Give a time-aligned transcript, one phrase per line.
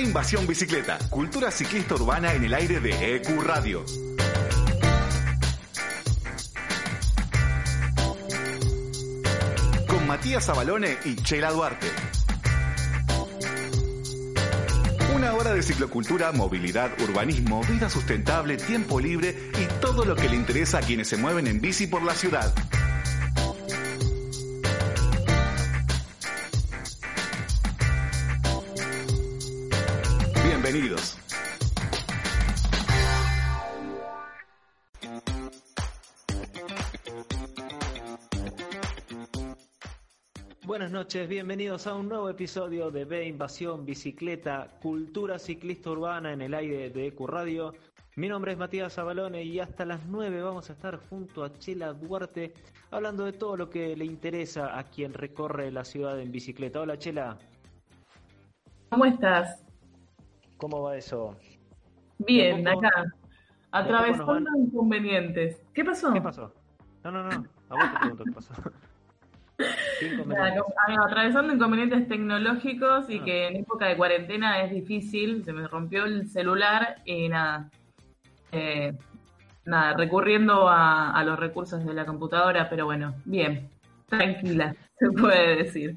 [0.00, 3.84] Invasión Bicicleta, cultura ciclista urbana en el aire de EQ Radio.
[9.86, 11.86] Con Matías Abalone y Chela Duarte.
[15.14, 20.36] Una hora de ciclocultura, movilidad, urbanismo, vida sustentable, tiempo libre y todo lo que le
[20.36, 22.54] interesa a quienes se mueven en bici por la ciudad.
[41.10, 46.54] Noches, bienvenidos a un nuevo episodio de B Invasión Bicicleta, Cultura Ciclista Urbana en el
[46.54, 47.74] aire de EQ Radio.
[48.14, 51.92] Mi nombre es Matías Abalone y hasta las 9 vamos a estar junto a Chela
[51.94, 52.54] Duarte
[52.92, 56.80] hablando de todo lo que le interesa a quien recorre la ciudad en bicicleta.
[56.80, 57.36] Hola Chela.
[58.90, 59.64] ¿Cómo estás?
[60.58, 61.36] ¿Cómo va eso?
[62.18, 63.04] Bien, poco- acá.
[63.72, 65.60] Atravesando inconvenientes.
[65.74, 66.12] ¿Qué pasó?
[66.12, 66.54] ¿Qué pasó?
[67.02, 68.52] No, no, no, a vos te pregunto qué pasó.
[70.18, 70.66] Como- amigo,
[71.06, 73.24] atravesando inconvenientes tecnológicos y Ah.
[73.24, 75.44] que en época de cuarentena es difícil.
[75.44, 77.70] Se me rompió el celular y nada.
[78.52, 78.92] Eh,
[79.64, 83.68] nada, recurriendo a, a los recursos de la computadora, pero bueno, bien.
[84.06, 85.96] Tranquila, se puede decir.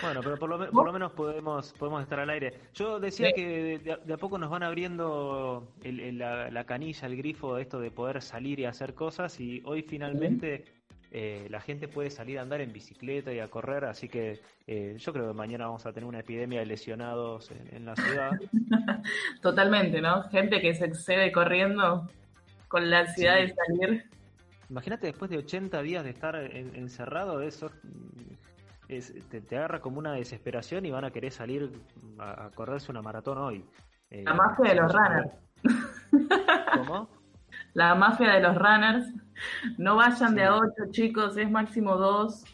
[0.00, 2.54] Bueno, pero por lo, por lo menos podemos podemos estar al aire.
[2.74, 3.32] Yo decía Sí.
[3.34, 7.16] que de, a- de a poco nos van abriendo el- el- la, la canilla, el
[7.16, 10.64] grifo de esto de poder salir y hacer cosas y hoy finalmente
[11.10, 14.96] eh, la gente puede salir a andar en bicicleta y a correr, así que eh,
[14.98, 18.30] yo creo que mañana vamos a tener una epidemia de lesionados en, en la ciudad.
[19.42, 20.24] Totalmente, ¿no?
[20.30, 22.08] Gente que se excede corriendo
[22.68, 23.46] con la ansiedad Sí.
[23.46, 24.04] de salir.
[24.70, 27.70] Imagínate después de 80 días de estar en- encerrado, eso
[28.88, 31.70] es- te, te agarra como una desesperación y van a querer salir
[32.18, 33.64] a, a correrse una maratón hoy.
[34.10, 35.30] Eh, La de los runners.
[36.74, 37.08] ¿Cómo?
[37.78, 39.06] La mafia de los runners.
[39.76, 42.44] No vayan de a ocho, chicos, es máximo dos.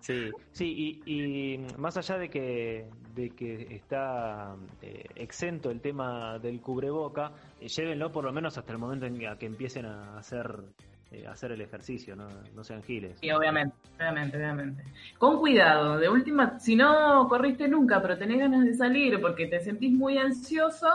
[0.00, 6.40] Sí, sí, y, y más allá de que, de que está eh, exento el tema
[6.40, 9.86] del cubreboca, eh, llévenlo por lo menos hasta el momento en que, a que empiecen
[9.86, 10.60] a hacer,
[11.12, 13.16] eh, hacer el ejercicio, no, no sean giles.
[13.20, 14.82] Sí, obviamente, obviamente, obviamente.
[15.18, 19.60] Con cuidado, de última, si no corriste nunca, pero tenés ganas de salir porque te
[19.60, 20.88] sentís muy ansioso,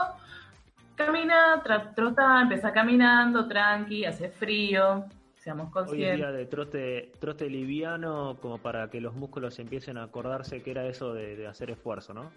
[1.04, 1.62] camina,
[1.94, 5.06] trota, empezá caminando, tranqui, hace frío,
[5.36, 6.16] seamos Hoy es conscientes.
[6.16, 10.86] día de trote, trote liviano como para que los músculos empiecen a acordarse que era
[10.86, 12.30] eso de, de hacer esfuerzo, ¿no?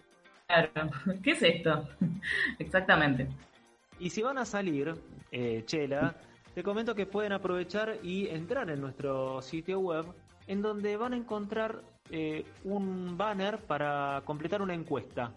[0.47, 0.69] Claro.
[1.24, 1.88] ¿Qué es esto?
[2.59, 3.28] Exactamente.
[4.00, 4.95] Y si van a salir,
[5.31, 6.16] eh, Chela,
[6.56, 10.06] te comento que pueden aprovechar y entrar en nuestro sitio web,
[10.47, 15.34] en donde van a encontrar eh, un banner para completar una encuesta.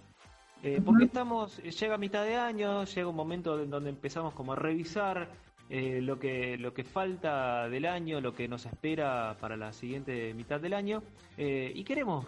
[0.67, 4.57] Eh, porque estamos, llega mitad de año, llega un momento en donde empezamos como a
[4.57, 5.29] revisar
[5.71, 10.35] eh, lo que lo que falta del año, lo que nos espera para la siguiente
[10.35, 11.03] mitad del año,
[11.37, 12.27] eh, y queremos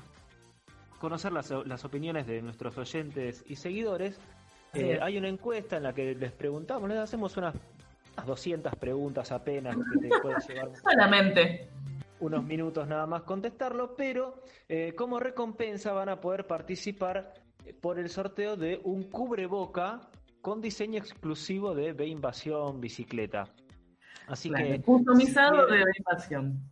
[1.01, 4.21] conocer las, las opiniones de nuestros oyentes y seguidores
[4.75, 7.55] eh, hay una encuesta en la que les preguntamos, les hacemos unas,
[8.15, 11.69] unas 200 preguntas apenas que te puede llevar Solamente.
[12.21, 17.48] unos minutos nada más contestarlo, pero eh, como recompensa van a poder participar eh,
[17.81, 20.01] por el sorteo de un cubreboca
[20.41, 23.45] con diseño exclusivo de B Invasión Bicicleta.
[24.27, 26.71] Así Claro, que Customizado si de quieren- invasión.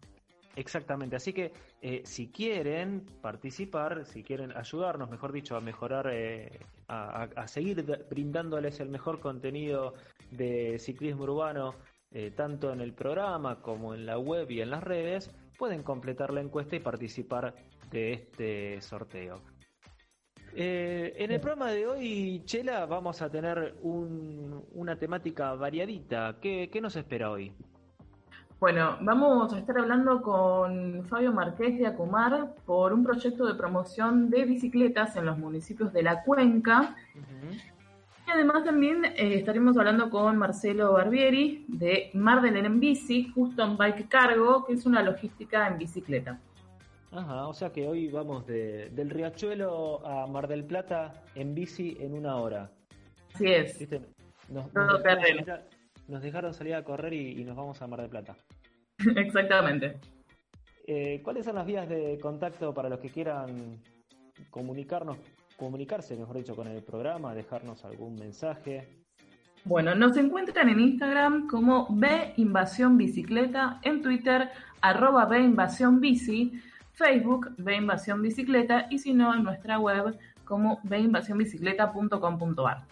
[0.56, 1.52] Exactamente, así que
[1.82, 8.80] eh, si quieren participar, si quieren ayudarnos, mejor dicho, a mejorar, eh, a, seguir brindándoles
[8.80, 9.92] el mejor contenido
[10.30, 11.74] de ciclismo urbano,
[12.10, 16.32] eh, tanto en el programa como en la web y en las redes, pueden completar
[16.32, 17.54] la encuesta y participar
[17.90, 19.42] de este sorteo.
[20.58, 26.36] Eh, en el programa de hoy, Chela, vamos a tener un- una temática variadita.
[26.40, 27.52] ¿Qué, qué nos espera hoy?
[28.58, 34.30] Bueno, vamos a estar hablando con Fabio Marqués de Acumar por un proyecto de promoción
[34.30, 36.96] de bicicletas en los municipios de la Cuenca.
[38.26, 43.62] Y además también eh, estaremos hablando con Marcelo Barbieri de Mar del en Bici, justo
[43.62, 46.40] en Bike Cargo, que es una logística en bicicleta.
[47.16, 51.96] Ajá, o sea que hoy vamos de, del Riachuelo a Mar del Plata en bici
[51.98, 52.70] en una hora.
[53.34, 53.78] Así es.
[53.78, 54.02] ¿Viste?
[54.50, 55.62] Nos, Todo nos dejaron, salir a,
[56.08, 58.36] nos dejaron salir a correr y, y nos vamos a Mar del Plata.
[59.16, 59.98] Exactamente.
[60.86, 63.80] Eh, ¿Cuáles son las vías de contacto para los que quieran
[64.50, 65.16] comunicarnos,
[65.56, 68.88] comunicarse, mejor dicho, con el programa, dejarnos algún mensaje?
[69.64, 76.52] Bueno, nos encuentran en Instagram como B Invasión Bicicleta, en Twitter arroba B Invasión Bici,
[76.96, 82.84] Facebook B Invasión Bicicleta y si no en nuestra web como veinvasionbicicleta.com.ar.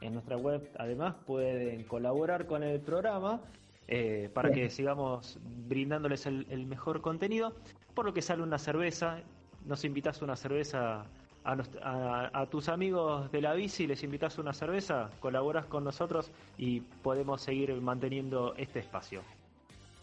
[0.00, 3.40] En nuestra web, además, pueden colaborar con el programa
[3.88, 5.38] eh, para que sigamos
[5.68, 7.54] brindándoles el, mejor contenido.
[7.94, 9.20] Por lo que sale una cerveza,
[9.66, 11.04] nos invitas una cerveza
[11.44, 17.40] a, tus amigos de la bici, les invitas una cerveza, colaboras con nosotros y podemos
[17.40, 19.22] seguir manteniendo este espacio.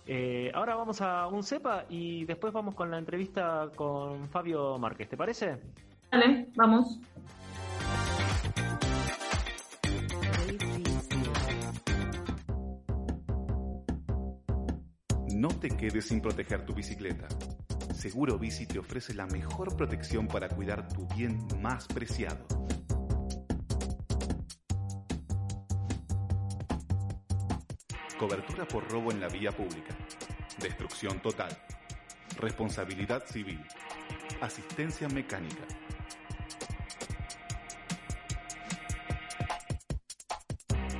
[0.10, 5.10] Eh, ahora vamos a un cepa y después vamos con la entrevista con Fabio Márquez,
[5.10, 5.58] ¿te parece?
[6.10, 6.98] Dale, vamos.
[15.36, 17.28] No te quedes sin proteger tu bicicleta.
[17.94, 22.48] Seguro Bici te ofrece la mejor protección para cuidar tu bien más preciado.
[28.18, 29.96] Cobertura por robo en la vía pública.
[30.60, 31.56] Destrucción total.
[32.40, 33.64] Responsabilidad civil.
[34.42, 35.62] Asistencia mecánica.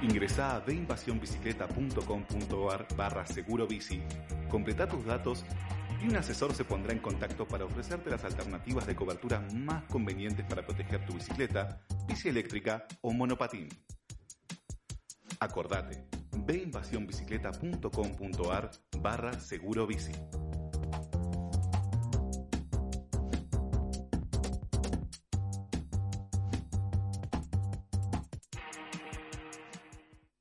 [0.04, 4.04] Ingresa a deinvasionbicicleta.com.ar barra seguro bici,
[4.48, 5.44] completa tus datos
[6.04, 10.46] y un asesor se pondrá en contacto para ofrecerte las alternativas de cobertura más convenientes
[10.46, 13.70] para proteger tu bicicleta, bici eléctrica o monopatín.
[15.40, 16.17] Acordate,
[16.48, 18.72] veinvasionbicicleta.com.ar
[19.02, 20.14] barra seguro bici.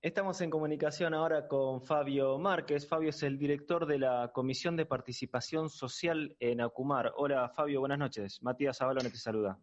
[0.00, 2.86] Estamos en comunicación ahora con Fabio Márquez.
[2.86, 7.12] Fabio es el director de la Comisión de Participación Social en Acumar.
[7.16, 8.40] Hola Fabio, buenas noches.
[8.40, 9.58] Matías Avalone te saluda.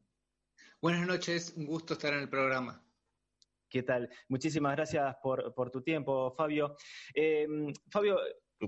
[0.82, 2.83] Buenas noches, un gusto estar en el programa.
[3.74, 4.08] ¿Qué tal?
[4.30, 6.76] Muchísimas gracias por, tu tiempo, Fabio.
[7.16, 7.48] Eh,
[7.90, 8.20] Fabio,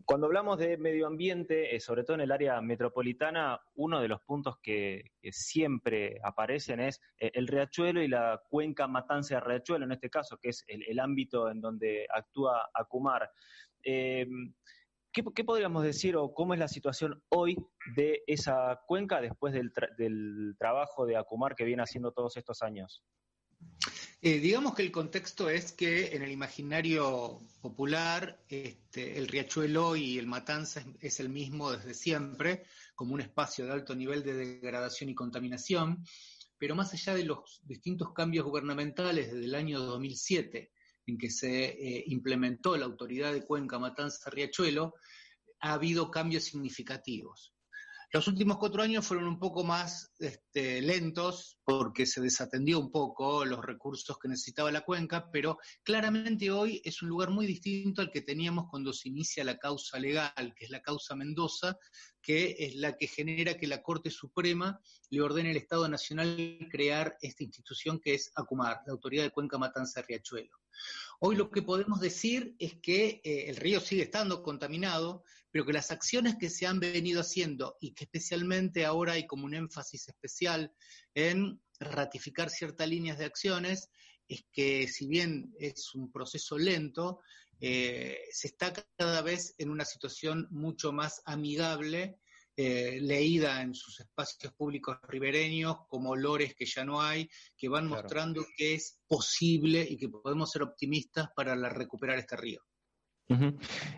[0.04, 4.22] cuando hablamos de medio ambiente, eh, sobre todo en el área metropolitana, uno de los
[4.24, 9.92] puntos que, siempre aparecen es eh, el riachuelo y la cuenca Matanza de Riachuelo, en
[9.92, 13.30] este caso, que es el, ámbito en donde actúa Acumar.
[13.84, 17.56] ¿qué, podríamos decir o cómo es la situación hoy
[17.96, 23.04] de esa cuenca después del, del trabajo de Acumar que viene haciendo todos estos años?
[24.28, 30.18] Eh, digamos que el contexto es que en el imaginario popular este, el riachuelo y
[30.18, 32.64] el matanza es, el mismo desde siempre,
[32.96, 36.04] como un espacio de alto nivel de degradación y contaminación,
[36.58, 40.72] pero más allá de los distintos cambios gubernamentales desde el año 2007,
[41.06, 44.96] en que se eh, implementó la autoridad de Cuenca Matanza Riachuelo,
[45.60, 47.55] ha habido cambios significativos.
[48.12, 53.46] Los últimos cuatro años fueron un poco más este, lentos porque se desatendió un poco
[53.46, 58.12] los recursos que necesitaba la cuenca, pero claramente hoy es un lugar muy distinto al
[58.12, 61.78] que teníamos cuando se inicia la causa legal, que es la causa Mendoza,
[62.22, 64.80] que es la que genera que la Corte Suprema
[65.10, 69.58] le ordene al Estado Nacional crear esta institución que es ACUMAR, la Autoridad de Cuenca
[69.58, 70.58] Matanza Riachuelo.
[71.20, 75.74] Hoy lo que podemos decir es que eh, el río sigue estando contaminado, pero que
[75.74, 80.10] las acciones que se han venido haciendo y que especialmente ahora hay como un énfasis
[80.10, 80.74] especial
[81.14, 83.90] en ratificar ciertas líneas de acciones,
[84.28, 87.22] es que si bien es un proceso lento,
[87.62, 92.20] eh, se está cada vez en una situación mucho más amigable
[92.58, 97.88] eh, leída en sus espacios públicos ribereños como olores que ya no hay, que van
[97.88, 102.62] mostrando que es posible y que podemos ser optimistas para recuperar este río.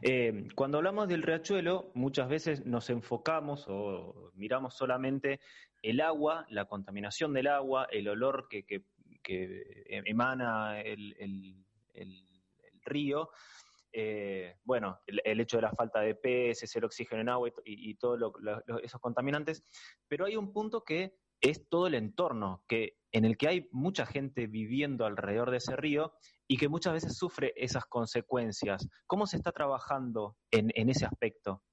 [0.02, 5.40] Eh, cuando hablamos del riachuelo, muchas veces nos enfocamos o miramos solamente
[5.82, 8.86] el agua, la contaminación del agua, el olor que,
[10.06, 11.64] emana el
[12.86, 13.30] río,
[14.00, 18.32] eh, bueno, el, hecho de la falta de peces, el oxígeno en agua y, todos
[18.84, 19.64] esos contaminantes,
[20.08, 24.06] pero hay un punto que es todo el entorno, que en el que hay mucha
[24.06, 26.14] gente viviendo alrededor de ese río
[26.48, 28.88] y que muchas veces sufre esas consecuencias.
[29.08, 31.64] ¿Cómo se está trabajando en, ese aspecto?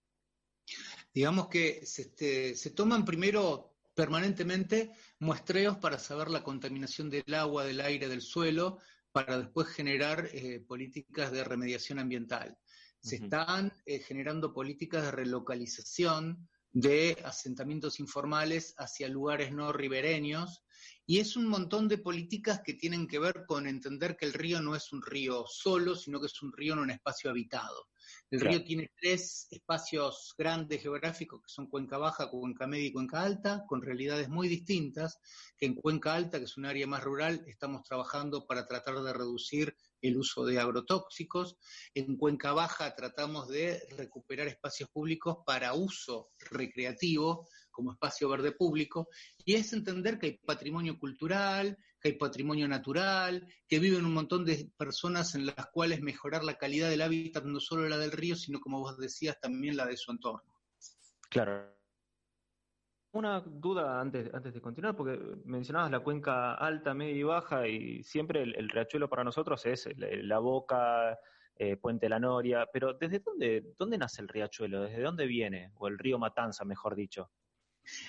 [1.12, 7.64] Digamos que se, este, se toman primero permanentemente muestreos para saber la contaminación del agua,
[7.64, 8.78] del aire, del suelo,
[9.14, 12.58] para después generar eh, políticas de remediación ambiental.
[12.98, 20.64] Se están eh, generando políticas de relocalización de asentamientos informales hacia lugares no ribereños
[21.06, 24.60] y es un montón de políticas que tienen que ver con entender que el río
[24.60, 27.86] no es un río solo, sino que es un río en un espacio habitado.
[28.30, 33.22] El río tiene tres espacios grandes geográficos que son Cuenca Baja, Cuenca Media y Cuenca
[33.22, 35.20] Alta, con realidades muy distintas,
[35.56, 39.12] que en Cuenca Alta, que es un área más rural, estamos trabajando para tratar de
[39.12, 41.56] reducir el uso de agrotóxicos.
[41.94, 49.08] En Cuenca Baja tratamos de recuperar espacios públicos para uso recreativo como espacio verde público,
[49.44, 54.44] y es entender que hay patrimonio cultural, que hay patrimonio natural, que viven un montón
[54.44, 58.36] de personas en las cuales mejorar la calidad del hábitat, no solo la del río,
[58.36, 60.54] sino como vos decías, también la de su entorno.
[61.30, 61.74] Claro.
[63.12, 68.02] Una duda antes, antes de continuar, porque mencionabas la cuenca alta, media y baja, y
[68.02, 71.18] siempre el, riachuelo para nosotros es la boca,
[71.56, 74.82] eh, Puente La Noria, pero ¿desde dónde, dónde nace el riachuelo?
[74.82, 75.72] ¿Desde dónde viene?
[75.76, 77.30] O el río Matanza, mejor dicho.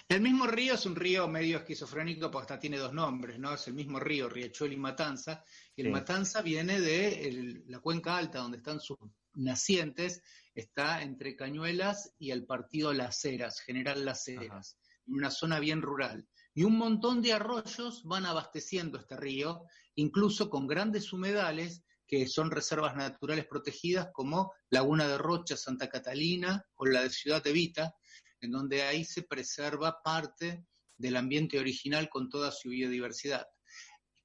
[0.07, 3.53] El mismo río es un río medio esquizofrénico porque hasta tiene dos nombres, ¿no?
[3.53, 5.43] Es el mismo río, Riachuelo y Matanza.
[5.75, 8.97] Y el Matanza viene de la cuenca alta, donde están sus
[9.33, 10.21] nacientes,
[10.53, 14.77] está entre Cañuelas y el partido Las Heras, General Las Heras,
[15.07, 16.27] en una zona bien rural.
[16.53, 19.63] Y un montón de arroyos van abasteciendo este río,
[19.95, 26.65] incluso con grandes humedales que son reservas naturales protegidas como Laguna de Rocha, Santa Catalina
[26.75, 27.95] o la de Ciudad de Vita,
[28.41, 30.65] en donde ahí se preserva parte
[30.97, 33.47] del ambiente original con toda su biodiversidad.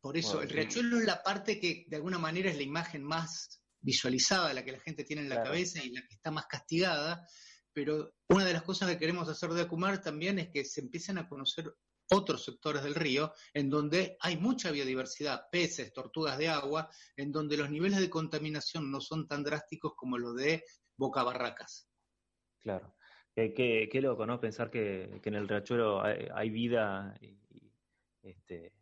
[0.01, 3.61] Por eso, el riachuelo es la parte que de alguna manera es la imagen más
[3.81, 7.27] visualizada, la que la gente tiene en la cabeza y la que está más castigada,
[7.73, 11.19] pero una de las cosas que queremos hacer de Acumar también es que se empiecen
[11.19, 11.75] a conocer
[12.11, 17.57] otros sectores del río en donde hay mucha biodiversidad, peces, tortugas de agua, en donde
[17.57, 20.65] los niveles de contaminación no son tan drásticos como los de
[20.97, 21.89] Boca Barracas.
[22.59, 22.95] Claro.
[23.35, 24.41] Qué, qué, loco, ¿no?
[24.41, 27.19] Pensar que, en el riachuelo hay, vida
[28.23, 28.73] este,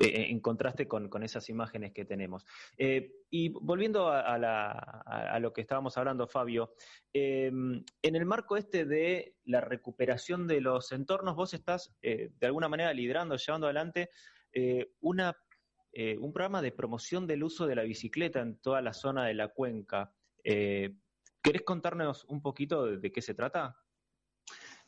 [0.00, 2.44] e, en contraste con, esas imágenes que tenemos.
[2.76, 6.74] Eh, y volviendo a, lo que estábamos hablando, Fabio,
[7.12, 12.46] em, en el marco este de la recuperación de los entornos, vos estás eh, de
[12.46, 14.10] alguna manera liderando, llevando adelante
[14.52, 15.36] eh, una,
[16.18, 19.48] un programa de promoción del uso de la bicicleta en toda la zona de la
[19.48, 20.14] cuenca.
[20.42, 23.81] ¿Querés contarnos un poquito de qué se trata?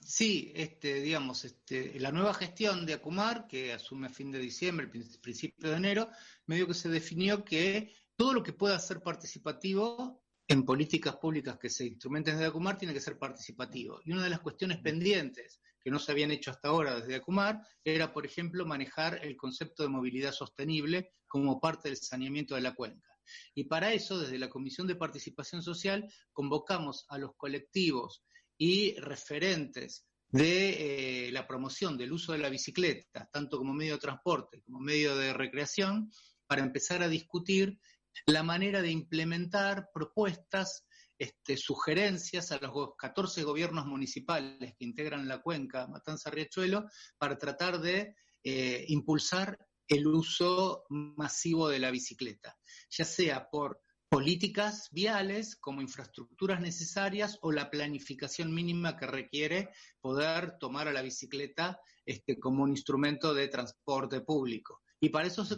[0.06, 4.86] Sí, este, digamos, este, la nueva gestión de Acumar, que asume a fin de diciembre,
[4.86, 6.10] principio de enero,
[6.44, 11.70] medio que se definió que todo lo que pueda ser participativo en políticas públicas que
[11.70, 13.98] se instrumenten desde Acumar tiene que ser participativo.
[14.04, 17.62] Y una de las cuestiones pendientes que no se habían hecho hasta ahora desde Acumar
[17.82, 22.74] era, por ejemplo, manejar el concepto de movilidad sostenible como parte del saneamiento de la
[22.74, 23.08] cuenca.
[23.54, 28.22] Y para eso, desde la Comisión de Participación Social, convocamos a los colectivos
[28.64, 34.00] y referentes de eh, la promoción del uso de la bicicleta, tanto como medio de
[34.00, 36.10] transporte como medio de recreación,
[36.46, 37.78] para empezar a discutir
[38.24, 40.86] la manera de implementar propuestas,
[41.18, 46.86] este, sugerencias a los 14 gobiernos municipales que integran la cuenca Matanza-Riachuelo
[47.18, 52.56] para tratar de eh, impulsar el uso masivo de la bicicleta,
[52.88, 53.83] ya sea por
[54.14, 61.02] políticas viales como infraestructuras necesarias o la planificación mínima que requiere poder tomar a la
[61.02, 64.82] bicicleta este, como un instrumento de transporte público.
[65.00, 65.56] Y para eso se,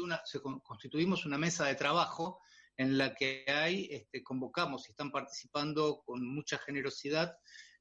[0.00, 0.22] una,
[0.62, 2.40] constituimos una mesa de trabajo
[2.78, 7.36] en la que hay, este, convocamos y están participando con mucha generosidad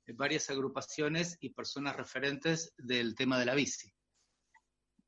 [0.05, 3.93] eh, varias agrupaciones y personas referentes del tema de la bici.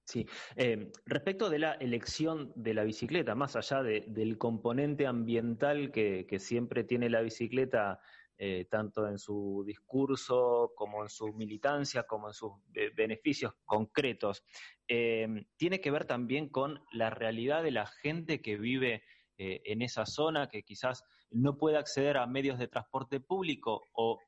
[0.10, 0.26] Sí,
[0.56, 6.84] eh, respecto de la elección de la bicicleta, más allá del componente ambiental que, siempre
[6.84, 8.00] tiene la bicicleta,
[8.36, 12.54] eh, tanto en su discurso como en su militancia, como en sus
[12.96, 14.44] beneficios concretos,
[14.88, 19.04] eh, tiene que ver también con la realidad de la gente que vive
[19.38, 24.20] en esa zona, que quizás no puede acceder a medios de transporte público o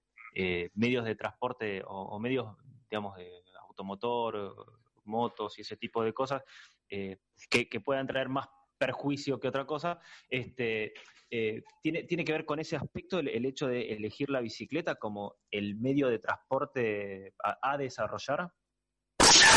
[0.75, 2.55] medios de transporte o, o medios,
[2.87, 3.27] digamos, de
[3.67, 6.41] automotor motos y ese tipo de cosas
[6.89, 7.17] eh,
[7.49, 10.93] que, puedan traer más perjuicio que otra cosa, este,
[11.29, 15.35] eh, tiene, tiene que ver con ese aspecto el, hecho de elegir la bicicleta como
[15.51, 18.51] el medio de transporte a, desarrollar?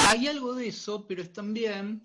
[0.09, 2.03] Hay algo de eso, pero es también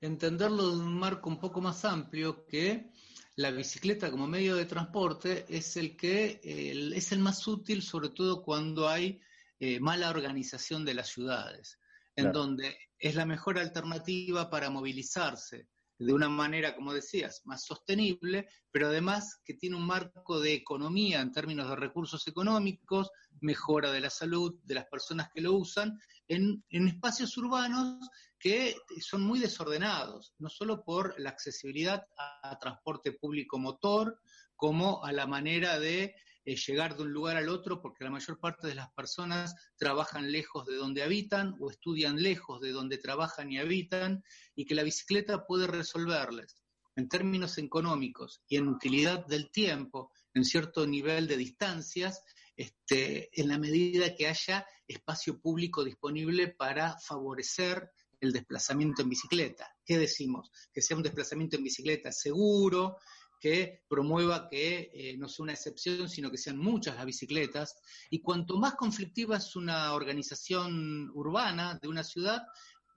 [0.00, 2.90] entenderlo de un marco un poco más amplio que
[3.36, 8.42] la bicicleta como medio de transporte es el que es el más útil, sobre todo
[8.42, 9.20] cuando hay
[9.60, 11.78] eh, mala organización de las ciudades
[12.16, 18.48] en donde es la mejor alternativa para movilizarse de una manera, como decías, más sostenible,
[18.70, 24.00] pero además que tiene un marco de economía en términos de recursos económicos, mejora de
[24.00, 30.34] la salud de las personas que lo usan, en, espacios urbanos que son muy desordenados,
[30.38, 34.18] no solo por la accesibilidad a transporte público motor,
[34.56, 38.38] como a la manera de eh, llegar de un lugar al otro porque la mayor
[38.40, 43.52] parte de las personas trabajan lejos de donde habitan o estudian lejos de donde trabajan
[43.52, 46.56] y habitan y que la bicicleta puede resolverles
[46.96, 52.22] en términos económicos y en utilidad del tiempo, en cierto nivel de distancias,
[52.56, 59.74] este, en la medida que haya espacio público disponible para favorecer el desplazamiento en bicicleta.
[59.84, 60.50] ¿Qué decimos?
[60.72, 62.98] Que sea un desplazamiento en bicicleta seguro,
[63.42, 67.82] que promueva que eh, no sea una excepción, sino que sean muchas las bicicletas.
[68.08, 72.42] Y cuanto más conflictiva es una organización urbana de una ciudad,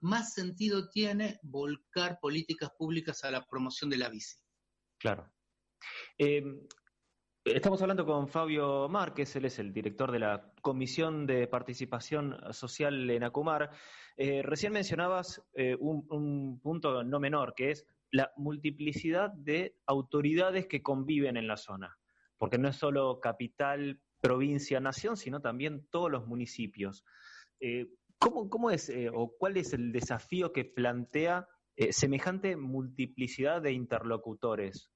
[0.00, 4.36] más sentido tiene volcar políticas públicas a la promoción de la bici.
[4.98, 5.28] Claro.
[6.16, 6.44] Eh,
[7.44, 13.10] estamos hablando con Fabio Márquez, él es el director de la Comisión de Participación Social
[13.10, 13.72] en Acumar.
[14.16, 15.42] Eh, recién mencionabas
[15.80, 21.56] un, un punto no menor, que es la multiplicidad de autoridades que conviven en la
[21.56, 21.98] zona,
[22.38, 27.04] porque no es solo capital, provincia, nación, sino también todos los municipios.
[27.60, 33.72] Eh, ¿cómo, es eh, o cuál es el desafío que plantea eh, semejante multiplicidad de
[33.72, 34.90] interlocutores?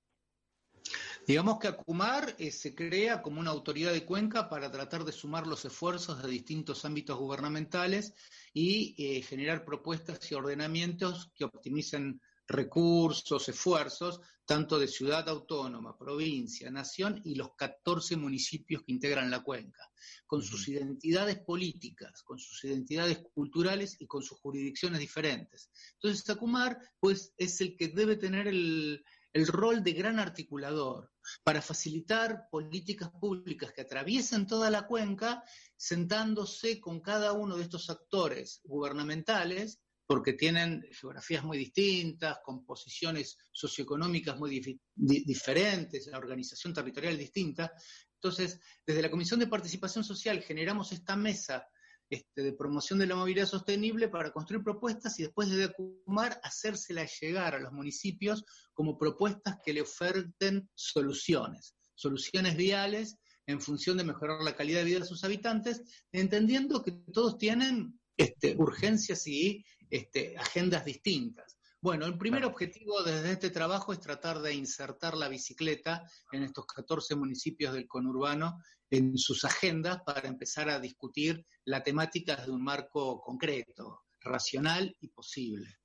[1.26, 5.64] Digamos que Acumar se crea como una autoridad de cuenca para tratar de sumar los
[5.66, 8.14] esfuerzos de distintos ámbitos gubernamentales
[8.54, 17.20] y generar propuestas y ordenamientos que optimicen recursos, esfuerzos, tanto de ciudad autónoma, provincia, nación
[17.24, 19.88] y los 14 municipios que integran la cuenca,
[20.26, 25.70] con sus identidades políticas, con sus identidades culturales y con sus jurisdicciones diferentes.
[25.94, 31.12] Entonces, Tacumar, pues, es el que debe tener el, el rol de gran articulador
[31.44, 35.44] para facilitar políticas públicas que atraviesen toda la cuenca,
[35.76, 39.80] sentándose con cada uno de estos actores gubernamentales
[40.10, 44.60] porque tienen geografías muy distintas, composiciones socioeconómicas muy
[44.96, 47.72] diferentes, la organización territorial distinta.
[48.14, 51.64] Entonces, desde la Comisión de Participación Social generamos esta mesa
[52.08, 57.16] este, de promoción de la movilidad sostenible para construir propuestas y después de Acumar hacérselas
[57.20, 64.02] llegar a los municipios como propuestas que le oferten soluciones, soluciones viales en función de
[64.02, 69.64] mejorar la calidad de vida de sus habitantes, entendiendo que todos tienen este, urgencias y
[69.88, 71.56] este, agendas distintas.
[71.80, 76.66] Bueno, el primer objetivo desde este trabajo es tratar de insertar la bicicleta en estos
[76.66, 78.58] 14 municipios del conurbano
[78.90, 85.08] en sus agendas para empezar a discutir la temática de un marco concreto, racional y
[85.08, 85.78] posible.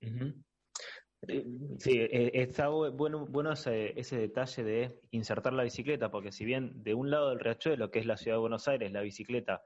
[0.00, 1.44] Eh,
[1.78, 6.82] sí, eh, está bueno, bueno ese, ese, detalle de insertar la bicicleta, porque si bien
[6.82, 9.62] de un lado del riachuelo, que es la ciudad de Buenos Aires, la bicicleta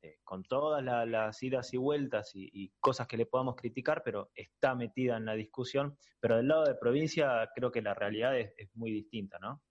[0.00, 4.74] eh, con todas las idas y vueltas y, cosas que le podamos criticar, pero está
[4.74, 5.98] metida en la discusión.
[6.20, 9.62] Pero del lado de provincia creo que la realidad es, muy distinta, ¿no?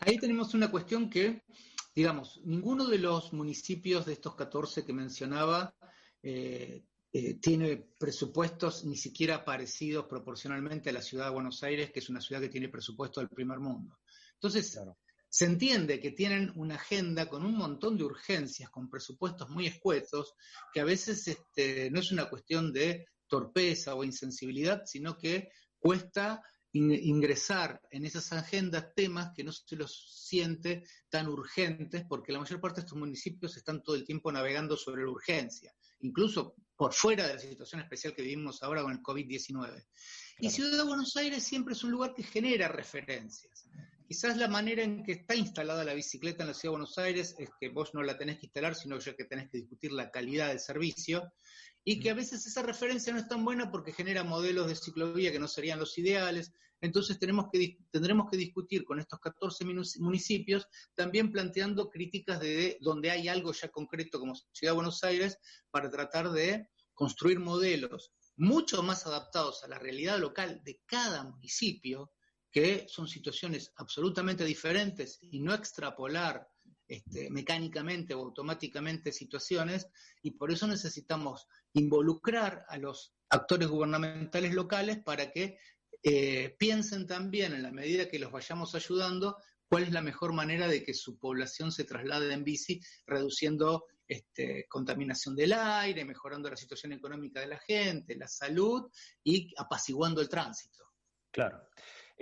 [0.00, 1.42] Ahí tenemos una cuestión que,
[1.94, 5.74] digamos, ninguno de los municipios de estos 14 que mencionaba
[6.22, 12.00] eh, eh, tiene presupuestos ni siquiera parecidos proporcionalmente a la ciudad de Buenos Aires, que
[12.00, 13.98] es una ciudad que tiene presupuesto del primer mundo.
[14.34, 14.78] Entonces,
[15.30, 20.34] se entiende que tienen una agenda con un montón de urgencias, con presupuestos muy escuetos,
[20.72, 26.42] que a veces este, no es una cuestión de torpeza o insensibilidad, sino que cuesta
[26.72, 32.60] ingresar en esas agendas temas que no se los siente tan urgentes, porque la mayor
[32.60, 37.26] parte de estos municipios están todo el tiempo navegando sobre la urgencia, incluso por fuera
[37.26, 39.84] de la situación especial que vivimos ahora con el COVID-19.
[40.40, 43.68] Y Ciudad de Buenos Aires siempre es un lugar que genera referencias.
[44.10, 47.36] Quizás la manera en que está instalada la bicicleta en la Ciudad de Buenos Aires
[47.38, 50.48] es que vos no la tenés que instalar, sino que tenés que discutir la calidad
[50.48, 51.32] del servicio
[51.84, 55.30] y que a veces esa referencia no es tan buena porque genera modelos de ciclovía
[55.30, 56.52] que no serían los ideales.
[56.80, 59.64] Entonces tenemos que, tendremos que discutir con estos 14
[60.00, 65.38] municipios, también planteando críticas de donde hay algo ya concreto como Ciudad de Buenos Aires,
[65.70, 72.10] para tratar de construir modelos mucho más adaptados a la realidad local de cada municipio,
[72.50, 76.48] que son situaciones absolutamente diferentes y no extrapolar
[76.88, 79.86] este, mecánicamente o automáticamente situaciones,
[80.22, 85.58] y por eso necesitamos involucrar a los actores gubernamentales locales para que
[86.02, 89.36] eh, piensen también, en la medida que los vayamos ayudando,
[89.68, 94.66] cuál es la mejor manera de que su población se traslade en bici, reduciendo este,
[94.68, 98.90] contaminación del aire, mejorando la situación económica de la gente, la salud
[99.22, 100.86] y apaciguando el tránsito.
[101.30, 101.68] Claro.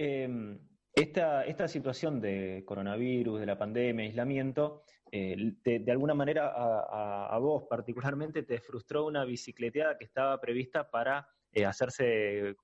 [0.01, 0.57] Em,
[0.95, 8.45] esta, situación de coronavirus, de la pandemia, aislamiento, eh, de alguna manera a, vos particularmente
[8.45, 12.55] te frustró una bicicleteada que estaba prevista para eh, hacerse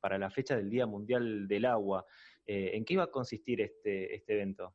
[0.00, 2.04] para la fecha del Día Mundial del Agua.
[2.46, 4.74] Eh, ¿En qué iba a consistir este, este evento?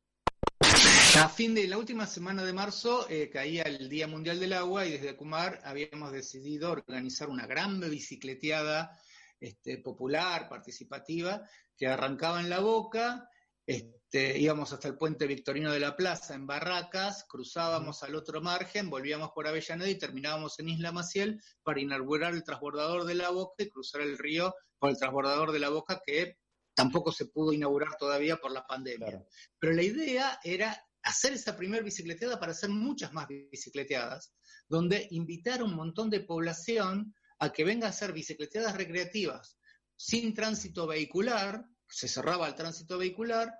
[0.58, 4.90] A fin de la última semana de marzo caía el Día Mundial del Agua y
[4.90, 8.98] desde Acumar habíamos decidido organizar una gran bicicleteada
[9.42, 11.42] este, popular, participativa,
[11.76, 13.28] que arrancaba en la boca,
[13.66, 18.88] este, íbamos hasta el puente Victorino de la Plaza en Barracas, cruzábamos al otro margen,
[18.88, 23.62] volvíamos por Avellaneda y terminábamos en Isla Maciel para inaugurar el transbordador de la Boca
[23.62, 26.38] y cruzar el río por el transbordador de la Boca que
[26.74, 29.24] tampoco se pudo inaugurar todavía por la pandemia.
[29.58, 34.34] Pero la idea era hacer esa primera bicicleteada para hacer muchas más bicicleteadas,
[34.68, 39.58] donde invitar a un montón de población a que venga a hacer bicicleteadas recreativas
[39.96, 43.52] sin tránsito vehicular, se cerraba el tránsito vehicular,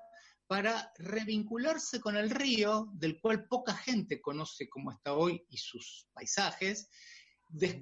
[0.46, 6.06] para revincularse con el río, del cual poca gente conoce cómo está hoy y sus
[6.12, 6.90] paisajes,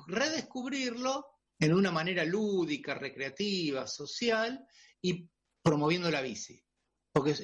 [0.06, 1.26] redescubrirlo
[1.58, 4.66] en una manera lúdica, recreativa, social
[5.02, 5.28] y
[5.62, 6.64] promoviendo la bici.
[7.12, 7.34] Porque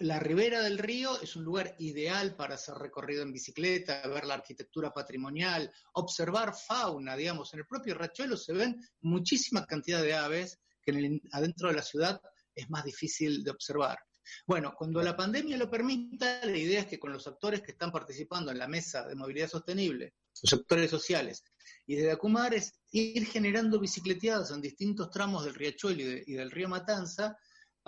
[0.00, 4.34] la ribera del río es un lugar ideal para hacer recorrido en bicicleta, ver la
[4.34, 7.54] arquitectura patrimonial, observar fauna, digamos.
[7.54, 11.82] En el propio Rachuelo se ven muchísima cantidad de aves que en adentro de la
[11.82, 12.20] ciudad
[12.54, 13.98] es más difícil de observar.
[14.46, 17.90] Bueno, cuando la pandemia lo permita, la idea es que con los actores que están
[17.90, 21.44] participando en la mesa de movilidad sostenible, los sectores sociales
[21.86, 26.68] y de Acumar, es ir generando bicicleteadas en distintos tramos del riachuelo y, del río
[26.68, 27.36] Matanza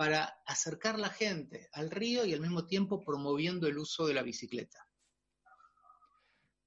[0.01, 4.23] para acercar la gente al río y al mismo tiempo promoviendo el uso de la
[4.23, 4.79] bicicleta.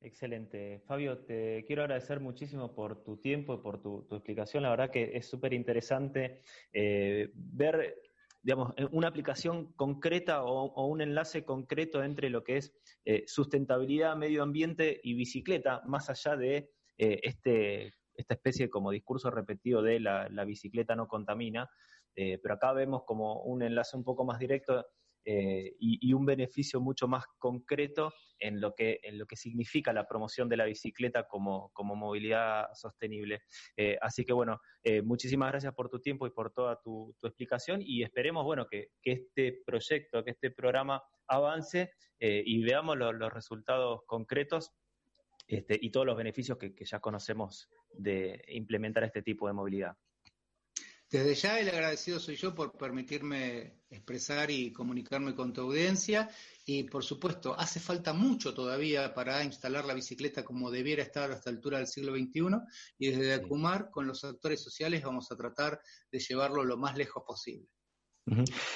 [0.01, 0.85] Excelente.
[0.87, 4.63] Fabio, te quiero agradecer muchísimo por tu tiempo y por tu, explicación.
[4.63, 6.43] La verdad que es súper interesante
[6.73, 7.97] eh, ver
[8.41, 12.73] digamos, una aplicación concreta o, un enlace concreto entre lo que es
[13.05, 19.31] eh, sustentabilidad, medio ambiente y bicicleta, más allá de eh, este, esta especie como discurso
[19.31, 21.69] repetido de la, bicicleta no contamina,
[22.15, 24.85] pero acá vemos como un enlace un poco más directo
[25.27, 30.07] eh, y, un beneficio mucho más concreto en lo que, en lo que significa la
[30.07, 33.41] promoción de la bicicleta como, como movilidad sostenible.
[33.77, 37.81] Eh, así que bueno, eh, muchísimas gracias por tu tiempo y por toda tu, explicación
[37.83, 44.73] y esperemos bueno, que, este proyecto, que este programa avance y veamos los resultados concretos
[45.47, 49.97] este, y todos los beneficios que ya conocemos de implementar este tipo de movilidad.
[51.11, 56.29] Desde ya el agradecido soy yo por permitirme expresar y comunicarme con tu audiencia
[56.67, 61.35] y por supuesto hace falta mucho todavía para instalar la bicicleta como debiera estar a
[61.35, 62.43] esta altura del siglo XXI
[62.99, 67.23] y desde Acumar con los actores sociales vamos a tratar de llevarlo lo más lejos
[67.25, 67.69] posible.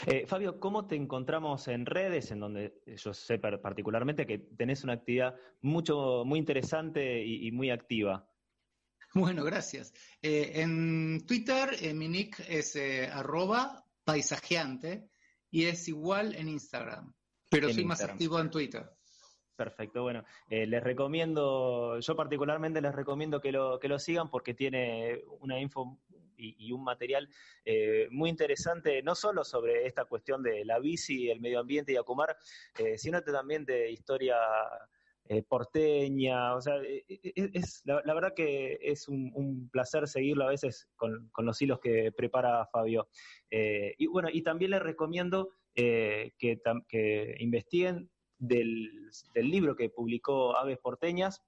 [0.07, 4.93] Eh, Fabio, ¿cómo te encontramos en redes, en donde yo sé particularmente que tenés una
[4.93, 8.29] actividad mucho, muy interesante y muy activa?
[9.15, 9.93] Bueno, gracias.
[10.23, 15.09] Eh, en Twitter eh, mi nick es eh, arroba paisajeante
[15.51, 17.15] y es igual en Instagram,
[17.51, 18.91] pero soy más activo en Twitter.
[19.57, 25.25] Perfecto, bueno, les recomiendo, yo particularmente les recomiendo que lo, que lo sigan porque tiene
[25.41, 25.99] una info
[26.37, 27.29] y, un material
[28.13, 32.37] muy interesante, no solo sobre esta cuestión de la bici, el medio ambiente y Acumar,
[32.97, 34.37] sino también de historia
[35.31, 40.49] eh, porteña, o sea, eh, eh, es, la, verdad que es un, placer seguirlo a
[40.49, 43.09] veces con, los hilos que prepara Fabio.
[43.51, 46.33] y bueno, y también les recomiendo que,
[46.89, 51.43] que, investiguen del, libro que publicó Aves Porteñas,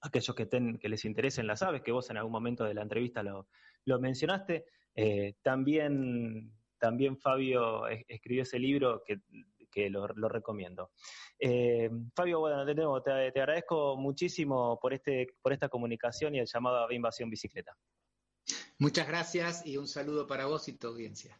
[0.00, 3.22] aquellos que, que les interesen las aves, que vos en algún momento de la entrevista
[3.22, 3.46] lo,
[4.00, 4.64] mencionaste.
[5.42, 9.20] también, también Fabio escribió ese libro que
[9.74, 10.92] que lo, recomiendo.
[11.38, 16.86] Eh, Fabio, bueno, nuevo, te, agradezco muchísimo por, este, por esta comunicación y el llamado
[16.86, 17.76] a Invasión Bicicleta.
[18.78, 21.38] Muchas gracias y un saludo para vos y tu audiencia.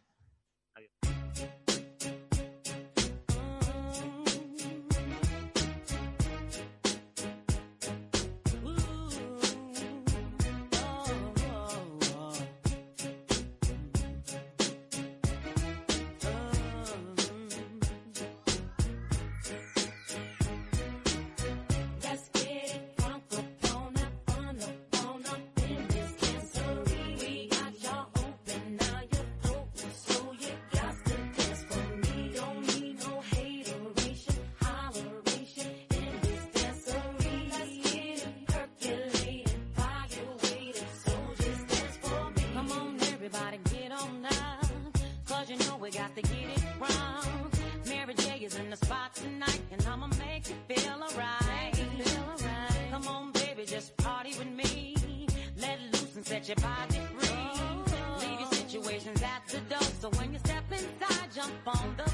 [56.47, 58.21] let your body breathe.
[58.21, 59.89] Leave your situations at the door.
[60.01, 62.14] So when you step inside, jump on the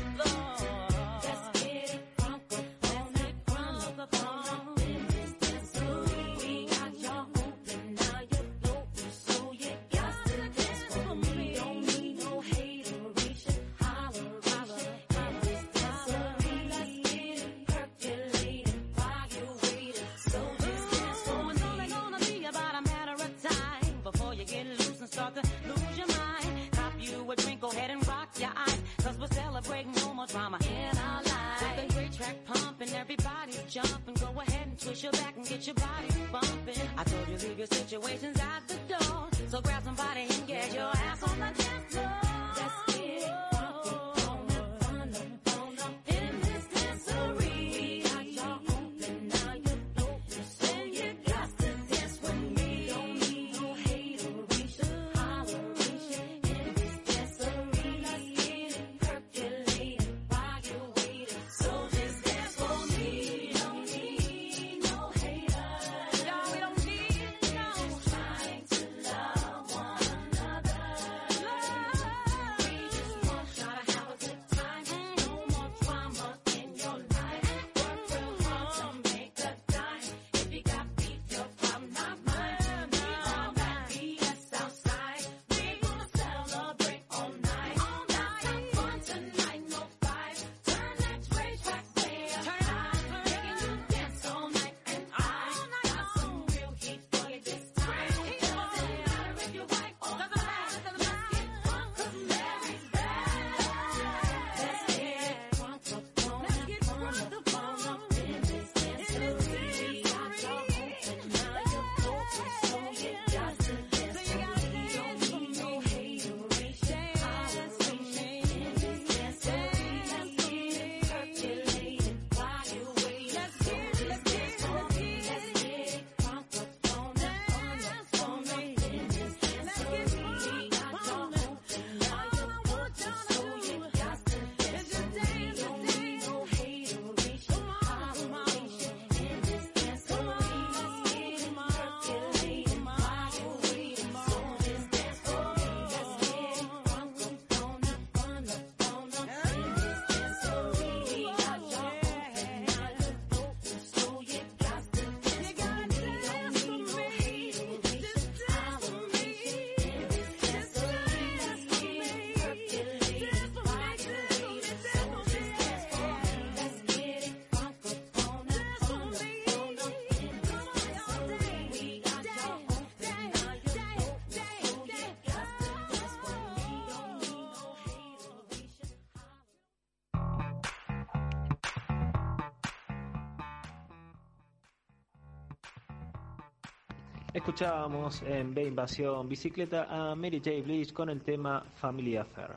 [187.33, 190.63] Escuchábamos en B Invasión Bicicleta a Mary J.
[190.65, 192.57] Blige con el tema Family Affair.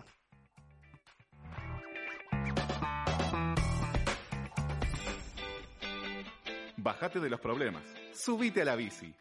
[6.78, 7.84] Bájate de los problemas.
[8.14, 9.14] Subite a la bici.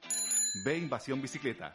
[0.64, 1.74] Ve Invasión Bicicleta.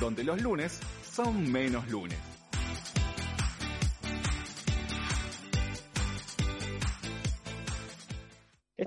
[0.00, 2.35] Donde los lunes son menos lunes.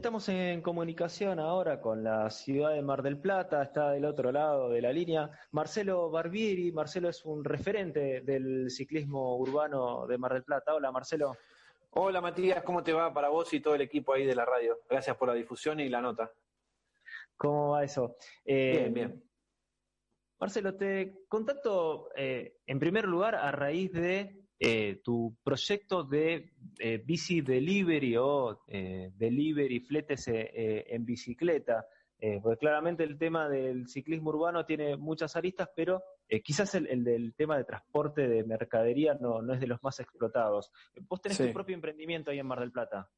[0.10, 4.68] Estamos en comunicación ahora con la ciudad de Mar del Plata, está del otro lado
[4.68, 6.72] de la línea Marcelo Barbieri.
[6.72, 10.74] Marcelo es un referente del ciclismo urbano de Mar del Plata.
[10.74, 11.38] Hola Marcelo.
[11.92, 14.80] Hola Matías, ¿cómo te va para vos y todo el equipo ahí de la radio?
[14.90, 16.32] Gracias por la difusión y la nota.
[17.38, 18.16] ¿Cómo va eso?
[18.44, 19.24] Eh, bien, bien.
[20.40, 27.02] Marcelo, te contacto eh, en primer lugar a raíz de eh, tu proyecto de eh,
[27.04, 31.88] bici delivery o eh, delivery fletes eh, en bicicleta,
[32.44, 36.04] porque claramente el tema del ciclismo urbano tiene muchas aristas, pero
[36.44, 40.70] quizás el, del tema de transporte de mercadería no, no es de los más explotados.
[41.08, 43.10] Vos tenés tu propio emprendimiento ahí en Mar del Plata.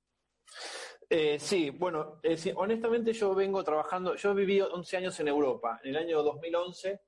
[1.39, 2.21] sí, bueno,
[2.53, 5.79] honestamente yo vengo trabajando, yo he vivido 11 años en Europa.
[5.83, 7.01] En el año 2011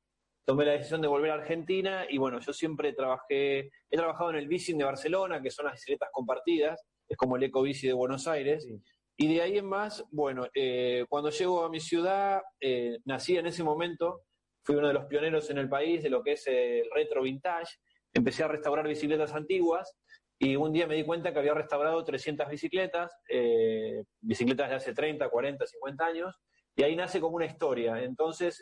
[0.45, 4.37] tomé la decisión de volver a Argentina y bueno, yo siempre trabajé, he trabajado en
[4.37, 7.93] el Bicing de Barcelona, que son las bicicletas compartidas, es como el Eco Bici de
[7.93, 8.67] Buenos Aires.
[9.15, 13.45] Y de ahí en más, bueno, eh, cuando llego a mi ciudad, eh, nací en
[13.45, 14.21] ese momento,
[14.63, 17.77] fui uno de los pioneros en el país de lo que es el retro vintage,
[18.13, 19.95] empecé a restaurar bicicletas antiguas
[20.39, 24.93] y un día me di cuenta que había restaurado 300 bicicletas, eh, bicicletas de hace
[24.93, 26.35] 30, 40, 50 años,
[26.75, 28.03] y ahí nace como una historia.
[28.03, 28.61] Entonces,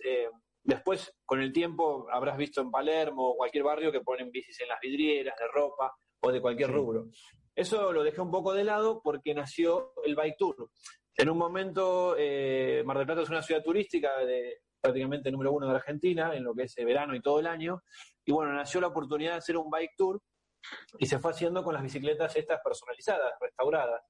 [0.64, 4.68] Después, con el tiempo, habrás visto en Palermo o cualquier barrio que ponen bicis en
[4.68, 7.08] las vidrieras, de ropa o de cualquier rubro.
[7.56, 10.70] Eso lo dejé un poco de lado porque nació el Bike Tour.
[11.16, 15.68] En un momento, eh, Mar del Plata es una ciudad turística de prácticamente número uno
[15.68, 17.84] de Argentina, en lo que es verano y todo el año.
[18.26, 20.22] Y bueno, nació la oportunidad de hacer un Bike Tour
[21.00, 24.02] y se fue haciendo con las bicicletas estas personalizadas, restauradas.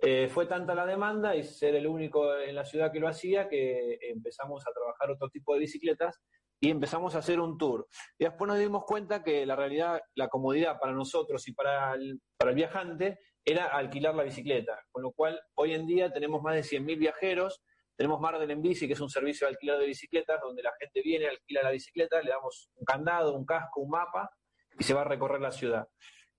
[0.00, 3.48] Eh, fue tanta la demanda y ser el único en la ciudad que lo hacía
[3.48, 6.20] que empezamos a trabajar otro tipo de bicicletas
[6.60, 7.86] y empezamos a hacer un tour.
[8.18, 12.20] Y después nos dimos cuenta que la realidad, la comodidad para nosotros y para el,
[12.54, 16.98] viajante era alquilar la bicicleta, con lo cual hoy en día tenemos más de 100.000
[16.98, 17.62] viajeros,
[17.96, 21.02] tenemos Mar del Enbici, que es un servicio de alquiler de bicicletas, donde la gente
[21.02, 24.30] viene, alquila la bicicleta, le damos un candado, un casco, un mapa,
[24.78, 25.86] y se va a recorrer la ciudad.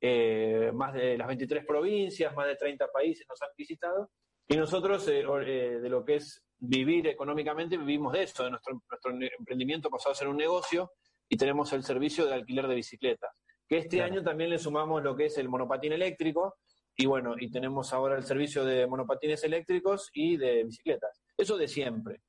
[0.01, 4.11] Eh, más de las 23 provincias, más de 30 países nos han visitado,
[4.47, 8.79] y nosotros, eh, eh, de lo que es vivir económicamente, vivimos de eso, de nuestro,
[8.89, 10.91] nuestro emprendimiento pasado a ser un negocio,
[11.27, 13.31] y tenemos el servicio de alquiler de bicicletas.
[13.67, 14.13] Que este Claro.
[14.13, 16.57] año también le sumamos lo que es el monopatín eléctrico,
[16.95, 21.23] y bueno, y tenemos ahora el servicio de monopatines eléctricos y de bicicletas.
[21.35, 22.21] Eso de siempre.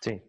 [0.00, 0.20] Sí.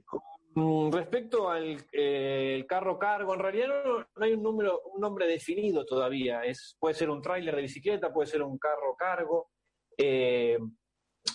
[0.56, 5.02] Mm, Respecto al eh, el carro cargo, en realidad no, no hay un número, un
[5.02, 6.44] nombre definido todavía.
[6.46, 9.50] Es, puede ser un tráiler de bicicleta, puede ser un carro cargo,
[9.98, 10.58] eh,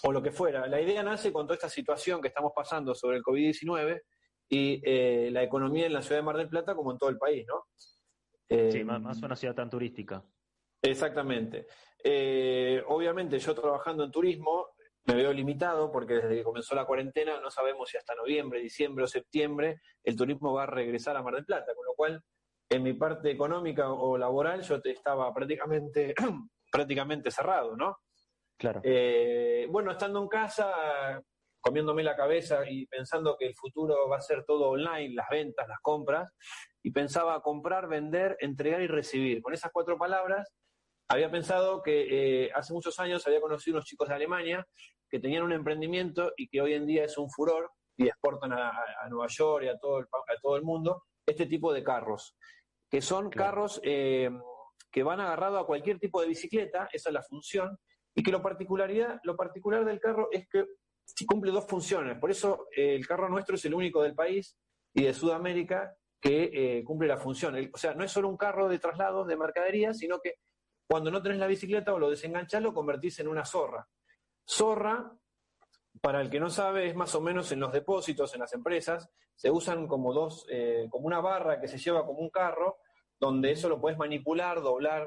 [0.02, 0.66] o lo que fuera.
[0.66, 4.00] La idea nace con toda esta situación que estamos pasando sobre el COVID-19
[4.48, 7.18] y eh, la economía en la ciudad de Mar del Plata como en todo el
[7.18, 7.66] país, ¿no?
[8.48, 10.24] Eh, Sí, más, más una ciudad tan turística.
[10.82, 11.66] Exactamente.
[12.02, 14.69] Eh, obviamente yo trabajando en turismo
[15.06, 19.04] me veo limitado porque desde que comenzó la cuarentena no sabemos si hasta noviembre, diciembre
[19.04, 22.22] o septiembre el turismo va a regresar a Mar del Plata, con lo cual
[22.70, 26.14] en mi parte económica o laboral yo estaba prácticamente,
[26.70, 27.98] prácticamente cerrado, ¿no?
[28.56, 28.80] Claro.
[28.84, 31.20] Eh, bueno, estando en casa,
[31.60, 35.66] comiéndome la cabeza y pensando que el futuro va a ser todo online, las ventas,
[35.66, 36.32] las compras,
[36.82, 39.42] y pensaba comprar, vender, entregar y recibir.
[39.42, 40.52] Con esas cuatro palabras,
[41.10, 44.66] había pensado que eh, hace muchos años había conocido unos chicos de Alemania
[45.08, 48.72] que tenían un emprendimiento y que hoy en día es un furor y exportan a,
[49.10, 52.36] Nueva York y a todo, el, pa- a todo el mundo este tipo de carros,
[52.88, 53.50] que son Claro.
[53.50, 54.30] carros eh,
[54.90, 57.76] que van agarrados a cualquier tipo de bicicleta, esa es la función,
[58.14, 60.64] y que lo, particularidad, lo particular del carro es que
[61.26, 62.18] cumple dos funciones.
[62.18, 64.56] Por eso eh, el carro nuestro es el único del país
[64.94, 67.56] y de Sudamérica que eh, cumple la función.
[67.56, 70.34] El- o sea, no es solo un carro de traslado de mercadería, sino que
[70.90, 73.86] cuando no tenés la bicicleta o lo desenganchás, lo convertís en una zorra.
[74.44, 75.12] Zorra,
[76.00, 79.08] para el que no sabe, es más o menos en los depósitos, en las empresas,
[79.36, 82.78] se usan como dos, eh, como una barra que se lleva como un carro,
[83.20, 85.02] donde eso lo puedes manipular, doblar,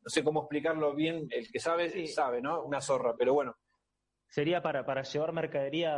[0.00, 2.06] no sé cómo explicarlo bien, el que sabe, Sí.
[2.06, 2.62] sabe, ¿no?
[2.62, 3.56] Una zorra, pero bueno,
[4.28, 5.92] Sería para, para llevar mercadería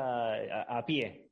[0.65, 1.31] a, a pie.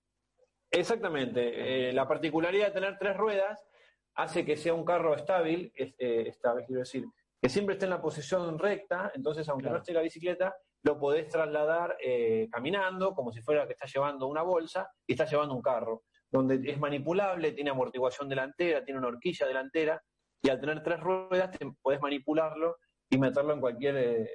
[0.71, 1.89] Exactamente.
[1.89, 3.67] Eh, la particularidad de tener tres ruedas
[4.15, 7.05] hace que sea un carro estable, es- eh, estable, quiero decir,
[7.47, 9.77] que siempre esté en la posición recta, entonces aunque Claro.
[9.77, 14.27] no esté la bicicleta, lo podés trasladar eh, caminando, como si fuera que estás llevando
[14.27, 19.07] una bolsa y estás llevando un carro, donde es manipulable, tiene amortiguación delantera, tiene una
[19.07, 20.03] horquilla delantera,
[20.43, 22.79] y al tener tres ruedas te podés manipularlo
[23.09, 24.29] y meterlo en cualquier eh,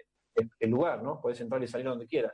[0.62, 1.20] lugar, ¿no?
[1.20, 2.34] Podés entrar y salir donde quieras.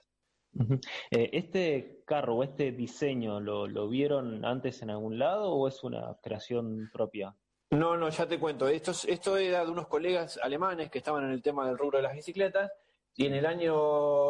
[1.10, 5.84] Eh, ¿Este carro o este diseño lo, lo vieron antes en algún lado o es
[5.84, 7.36] una creación propia?
[7.72, 8.68] No, no, ya te cuento.
[8.68, 11.98] Esto, es- esto era de unos colegas alemanes que estaban en el tema del rubro
[11.98, 12.72] de las bicicletas
[13.14, 13.76] y en el año,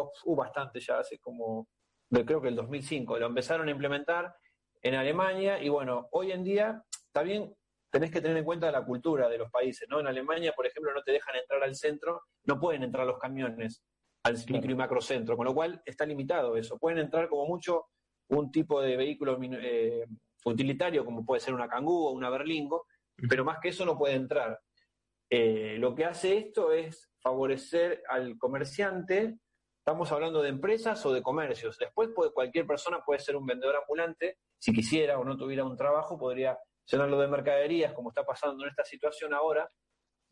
[0.05, 1.67] uh, bastante ya, hace como,
[2.09, 4.33] creo que el 2005, lo empezaron a implementar
[4.81, 7.53] en Alemania y bueno, hoy en día también
[7.91, 9.99] tenés que tener en cuenta la cultura de los países, ¿no?
[9.99, 13.83] En Alemania, por ejemplo, no te dejan entrar al centro, no pueden entrar los camiones
[14.23, 16.77] al micro y macrocentro, con lo cual está limitado eso.
[16.77, 17.85] Pueden entrar como mucho
[18.29, 20.05] un tipo de vehículo eh,
[20.45, 22.85] utilitario, como puede ser una Kangoo o una Berlingo,
[23.29, 24.59] pero más que eso no puede entrar.
[25.29, 29.39] Eh, lo que hace esto es favorecer al comerciante,
[29.79, 31.77] estamos hablando de empresas o de comercios.
[31.77, 35.77] Después puede, cualquier persona puede ser un vendedor ambulante, si quisiera o no tuviera un
[35.77, 39.69] trabajo, podría llenarlo de mercaderías, como está pasando en esta situación ahora,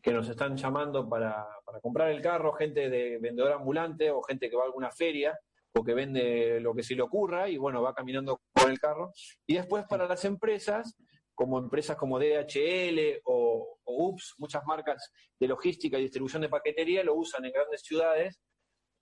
[0.02, 4.50] que nos están llamando para, para comprar el carro, gente de vendedor ambulante o gente
[4.50, 5.38] que va a alguna feria
[5.74, 9.12] o que vende lo que se le ocurra y bueno, va caminando con el carro.
[9.46, 10.96] Y después para las empresas,
[11.36, 17.04] como empresas como DHL o, o UPS, muchas marcas de logística y distribución de paquetería
[17.04, 18.42] lo usan en grandes ciudades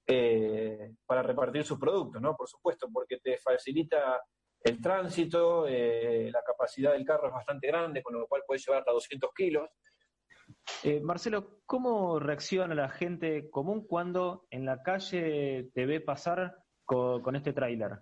[0.07, 2.35] eh, para repartir sus productos, ¿no?
[2.35, 4.21] Por supuesto, porque te facilita
[4.63, 8.79] el tránsito, eh, la capacidad del carro es bastante grande, con lo cual puedes llevar
[8.79, 9.69] hasta 200 kilos.
[10.83, 17.21] Eh, Marcelo, ¿cómo reacciona la gente común cuando en la calle te ve pasar co-
[17.21, 17.99] con, este tráiler?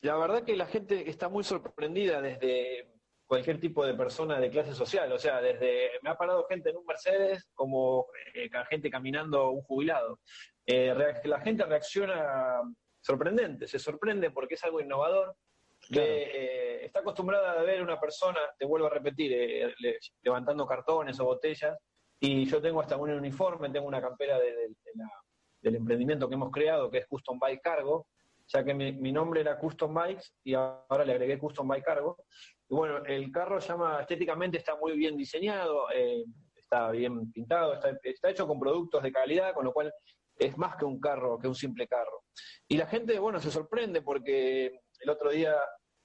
[0.00, 2.97] La verdad que la gente está muy sorprendida desde
[3.28, 6.78] cualquier tipo de persona de clase social, o sea, desde me ha parado gente en
[6.78, 10.18] un Mercedes como eh, gente caminando un jubilado.
[10.66, 12.60] Eh, la gente reacciona
[13.00, 15.36] sorprendente, se sorprende porque es algo innovador.
[15.80, 16.06] Claro.
[16.08, 19.30] que, eh, está acostumbrada a ver una persona, te vuelvo a repetir,
[19.78, 21.78] le- levantando cartones o botellas,
[22.18, 25.22] y yo tengo hasta un uniforme, tengo una campera de- de- de la-
[25.62, 28.08] del emprendimiento que hemos creado, que es Custom Bike Cargo,
[28.48, 32.24] ya que mi, mi nombre era Custom Bikes y ahora le agregué Custom Bike Cargo.
[32.68, 36.24] Y bueno, el carro llama, estéticamente está muy bien diseñado, eh,
[36.56, 39.92] está bien pintado, está, está hecho con productos de calidad, con lo cual
[40.36, 42.24] es más que un carro, que un simple carro.
[42.66, 45.56] Y la gente, bueno, se sorprende porque el otro día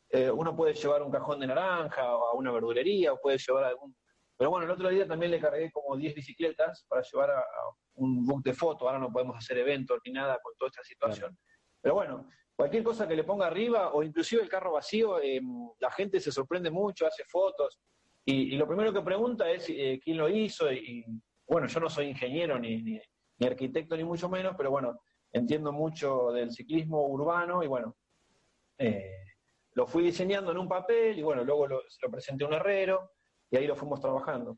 [0.10, 3.66] eh, uno puede llevar un cajón de naranja o a una verdulería o puede llevar
[3.66, 3.96] algún...
[4.38, 7.44] Pero bueno, el otro día también le cargué como 10 bicicletas para llevar a,
[7.96, 11.38] un book de foto, ahora no podemos hacer eventos ni nada con toda esta situación.
[11.84, 15.42] Pero bueno, cualquier cosa que le ponga arriba o inclusive el carro vacío, eh,
[15.80, 17.78] la gente se sorprende mucho, hace fotos
[18.24, 21.06] y, lo primero que pregunta es eh, quién lo hizo y,
[21.46, 23.02] bueno, yo no soy ingeniero ni,
[23.46, 25.02] arquitecto ni mucho menos, pero bueno,
[25.34, 27.98] entiendo mucho del ciclismo urbano y bueno,
[28.78, 29.18] eh,
[29.74, 33.12] lo fui diseñando en un papel y bueno, luego lo presenté a un herrero
[33.52, 34.58] y ahí lo fuimos trabajando.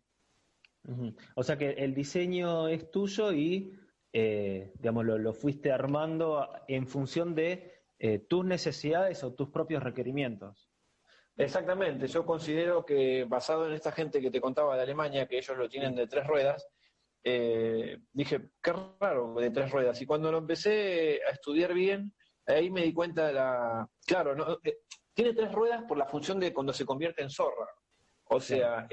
[1.36, 3.76] O sea que el diseño es tuyo y,
[4.18, 10.72] eh, digamos, lo, fuiste armando en función de eh, tus necesidades o tus propios requerimientos.
[11.36, 15.57] Exactamente, yo considero que basado en esta gente que te contaba de Alemania, que ellos
[15.57, 16.66] lo tienen de tres ruedas,
[17.26, 20.01] eh, dije, qué raro de tres ruedas.
[20.01, 22.13] Y cuando lo empecé a estudiar bien,
[22.45, 23.86] ahí me di cuenta de la...
[24.07, 24.59] Claro, no,
[25.13, 27.68] tiene tres ruedas por la función de cuando se convierte en zorra.
[28.30, 28.88] O sea,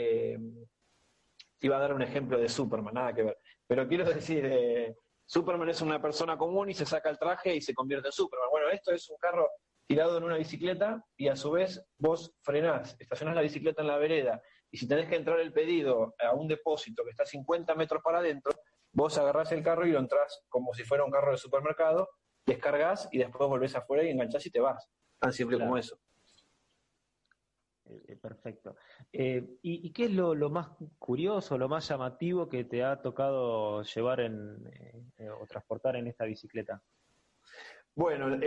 [1.61, 3.39] iba a dar un ejemplo de Superman, nada que ver.
[3.68, 4.97] Pero quiero decir, eh,
[5.33, 8.51] Superman es una persona común y se saca el traje y se convierte en Superman.
[8.51, 9.49] Bueno, esto es un carro
[9.87, 13.97] tirado en una bicicleta y a su vez vos frenás, estacionás la bicicleta en la
[13.97, 18.03] vereda y si tenés que entrar el pedido a un depósito que está 50 metros
[18.03, 18.53] para adentro,
[18.93, 22.11] vos agarrás el carro y lo entrás como si fuera un carro de supermercado,
[22.45, 24.87] descargas y después volvés afuera y enganchás y te vas.
[25.18, 25.97] Tan simple como eso.
[28.07, 28.76] Eh, perfecto.
[29.12, 30.68] Eh, ¿y, qué es lo, más
[30.99, 34.66] curioso, lo más llamativo que te ha tocado llevar en,
[35.18, 36.82] eh, o transportar en esta bicicleta?
[37.95, 38.38] Bueno,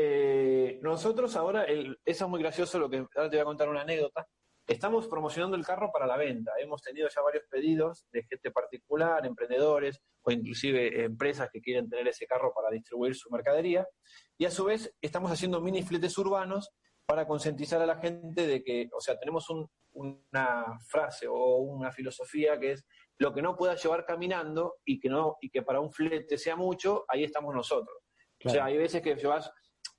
[0.81, 4.27] nosotros ahora, eso es muy gracioso, lo que ahora te voy a contar una anécdota.
[4.67, 6.51] Estamos promocionando el carro para la venta.
[6.59, 12.07] Hemos tenido ya varios pedidos de gente particular, emprendedores o inclusive empresas que quieren tener
[12.07, 13.87] ese carro para distribuir su mercadería.
[14.39, 16.71] Y a su vez estamos haciendo mini fletes urbanos
[17.05, 19.47] para concientizar a la gente de que, o sea, tenemos
[19.93, 22.85] una frase o una filosofía que es
[23.17, 26.55] lo que no puedas llevar caminando y que no y que para un flete sea
[26.55, 27.95] mucho, ahí estamos nosotros.
[28.43, 29.51] O sea, hay veces que llevas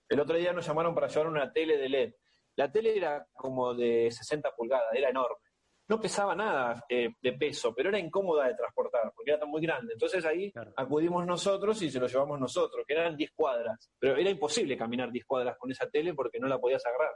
[0.08, 2.12] el otro día nos llamaron para llevar una tele de LED.
[2.56, 5.45] La tele era como de 60 pulgadas, era enorme
[5.88, 9.62] no pesaba nada eh, de peso, pero era incómoda de transportar porque era tan muy
[9.62, 9.92] grande.
[9.92, 13.90] Entonces ahí acudimos nosotros y se lo llevamos nosotros, que eran 10 cuadras.
[13.98, 17.14] Pero era imposible caminar 10 cuadras con esa tele porque no la podías agarrar.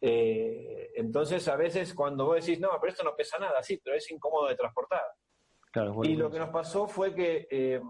[0.00, 3.96] Eh, entonces a veces cuando vos decís, no, pero esto no pesa nada, sí, pero
[3.96, 5.04] es incómodo de transportar.
[6.02, 7.80] y lo que nos pasó fue que eh,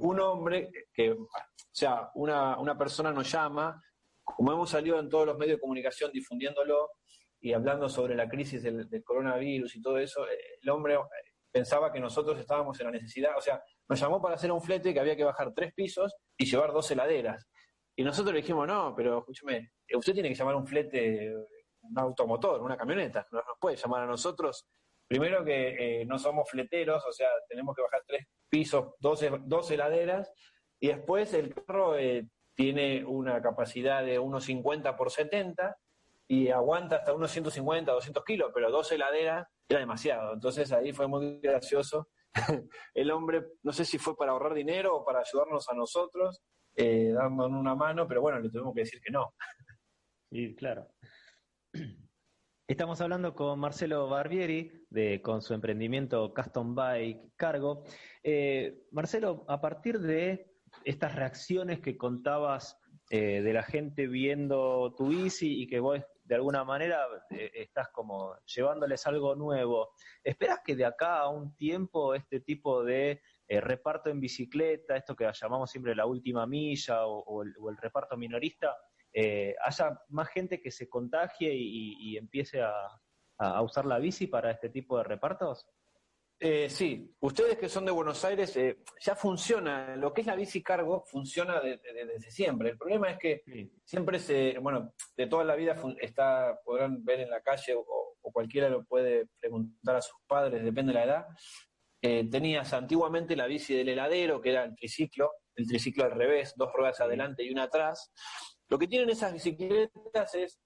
[0.00, 1.28] un hombre, que, o
[1.72, 3.82] sea, una, una persona nos llama,
[4.22, 6.90] como hemos salido en todos los medios de comunicación difundiéndolo,
[7.40, 10.98] y hablando sobre la crisis del, coronavirus y todo eso, eh, el hombre eh,
[11.50, 14.92] pensaba que nosotros estábamos en la necesidad, o sea, nos llamó para hacer un flete
[14.92, 17.46] que había que bajar tres pisos y llevar dos heladeras.
[17.96, 21.34] Y nosotros le dijimos, no, pero escúcheme, usted tiene que llamar un flete,
[21.82, 24.66] un automotor, una camioneta, no nos puede llamar a nosotros.
[25.08, 29.70] Primero que eh, no somos fleteros, o sea, tenemos que bajar tres pisos, dos, dos
[29.70, 30.30] heladeras,
[30.78, 31.94] y después el carro
[32.54, 35.76] tiene una capacidad de unos 50 por 70,
[36.28, 40.34] y aguanta hasta unos 150, 200 kilos, pero dos heladeras era demasiado.
[40.34, 42.08] Entonces ahí fue muy gracioso.
[42.94, 46.42] El hombre, no sé si fue para ahorrar dinero o para ayudarnos a nosotros,
[46.74, 49.34] eh, dándonos una mano, pero bueno, le tuvimos que decir que no.
[50.28, 50.88] Sí, claro.
[52.68, 57.84] Estamos hablando con Marcelo Barbieri, de, con su emprendimiento Custom Bike Cargo.
[58.24, 60.52] Eh, Marcelo, a partir de
[60.84, 62.76] estas reacciones que contabas
[63.08, 67.88] eh, de la gente viendo tu bici y que vos de alguna manera eh, estás
[67.90, 69.90] como llevándoles algo nuevo.
[70.22, 75.14] ¿Esperas que de acá a un tiempo este tipo de eh, reparto en bicicleta, esto
[75.14, 78.76] que llamamos siempre la última milla o, el, reparto minorista,
[79.12, 84.68] eh, haya más gente que se contagie y, empiece a usar la bici para este
[84.68, 85.66] tipo de repartos?
[86.38, 90.36] Eh, sí, ustedes que son de Buenos Aires, eh, ya funciona, lo que es la
[90.36, 92.70] bici cargo funciona desde siempre.
[92.70, 93.42] El problema es que
[93.84, 98.68] siempre se, bueno, de toda la vida está, podrán ver en la calle o, cualquiera
[98.68, 101.26] lo puede preguntar a sus padres, depende de la edad.
[102.02, 106.52] Eh, tenías antiguamente la bici del heladero, que era el triciclo, el triciclo al revés,
[106.54, 108.12] dos ruedas adelante y una atrás.
[108.68, 110.60] Lo que tienen esas bicicletas es,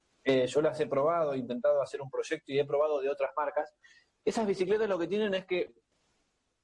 [0.51, 3.73] yo las he probado, he intentado hacer un proyecto y he probado de otras marcas,
[4.25, 5.75] esas bicicletas lo que tienen es que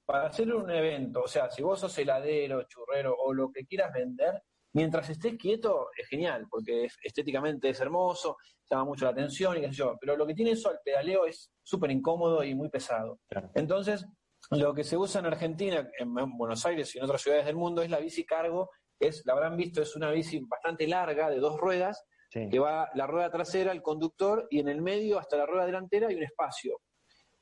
[0.04, 3.92] para hacer un evento, o sea, si vos sos heladero, churrero o lo que quieras
[3.92, 4.42] vender,
[4.76, 8.36] Mientras estés quieto, es genial, porque estéticamente es hermoso,
[8.70, 9.96] llama mucho la atención y qué sé yo.
[9.98, 13.18] Pero lo que tiene eso al pedaleo es súper incómodo y muy pesado.
[13.54, 14.06] Entonces,
[14.50, 17.80] lo que se usa en Argentina, en Buenos Aires y en otras ciudades del mundo
[17.80, 18.68] es la bici cargo.
[19.00, 23.06] Es, la habrán visto, es una bici bastante larga, de dos ruedas, que va la
[23.06, 26.82] rueda trasera, el conductor, y en el medio hasta la rueda delantera hay un espacio.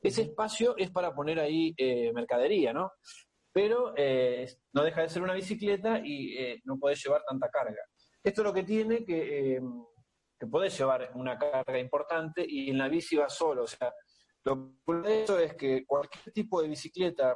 [0.05, 2.91] Ese espacio es para poner ahí eh, mercadería, ¿no?
[3.51, 7.81] Pero eh, no deja de ser una bicicleta y eh, no podés llevar tanta carga.
[8.23, 9.59] Esto es lo que tiene que,
[10.39, 13.63] que podés llevar una carga importante y en la bici va solo.
[13.63, 13.91] O sea,
[14.43, 17.35] lo que eso es que cualquier tipo de bicicleta,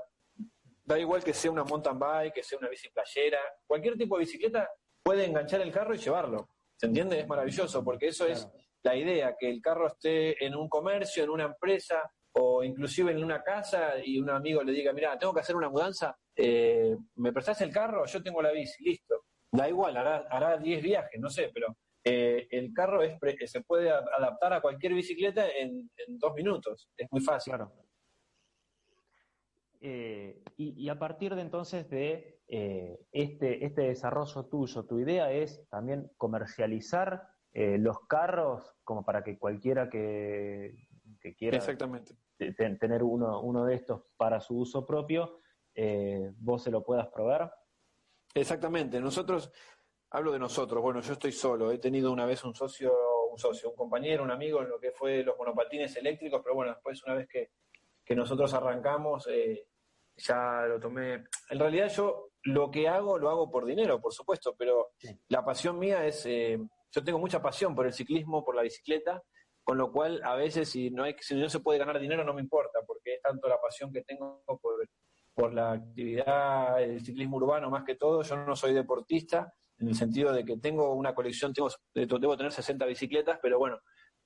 [0.86, 4.26] da igual que sea una mountain bike, que sea una bici playera, cualquier tipo de
[4.26, 4.70] bicicleta
[5.02, 6.50] puede enganchar el carro y llevarlo.
[6.76, 7.20] ¿Se entiende?
[7.20, 8.48] Es maravilloso, porque eso es
[8.84, 12.04] la idea, que el carro esté en un comercio, en una empresa,
[12.34, 15.70] o inclusive en una casa y un amigo le diga, mira, tengo que hacer una
[15.70, 18.06] mudanza, eh, ¿me prestás el carro?
[18.06, 19.26] Yo tengo la bici, listo.
[19.52, 23.18] Da igual, hará 10 viajes, no sé, pero eh, el carro es
[23.48, 27.52] se puede adaptar a cualquier bicicleta en, dos minutos, es muy fácil.
[27.52, 27.74] Claro.
[29.82, 32.42] Eh, y, a partir de entonces de
[33.12, 37.24] este, este desarrollo tuyo, tu idea es también comercializar
[37.54, 40.76] los carros como para que cualquiera que,
[41.20, 42.16] que quiera Exactamente.
[42.38, 45.40] tener uno, uno de estos para su uso propio,
[45.76, 47.54] eh, vos se lo puedas probar.
[48.34, 49.00] Exactamente.
[49.00, 49.52] Nosotros,
[50.12, 52.94] hablo de nosotros, bueno, yo estoy solo, he tenido una vez un socio,
[53.32, 56.74] un socio, un compañero, un amigo en lo que fue los monopatines eléctricos, pero bueno,
[56.74, 57.50] después una vez que,
[58.16, 59.68] nosotros arrancamos, eh,
[60.18, 61.26] ya lo tomé.
[61.52, 64.94] En realidad yo lo que hago, lo hago por dinero, por supuesto, pero
[65.28, 66.58] la pasión mía es, eh,
[66.92, 69.22] yo tengo mucha pasión por el ciclismo, por la bicicleta,
[69.70, 72.34] con lo cual a veces si no, hay, si no se puede ganar dinero no
[72.34, 74.84] me importa, porque es tanto la pasión que tengo por,
[75.36, 79.94] por la actividad, el ciclismo urbano más que todo, yo no soy deportista, en el
[79.94, 83.78] sentido de que tengo una colección, tengo, debo tener 60 bicicletas, pero bueno,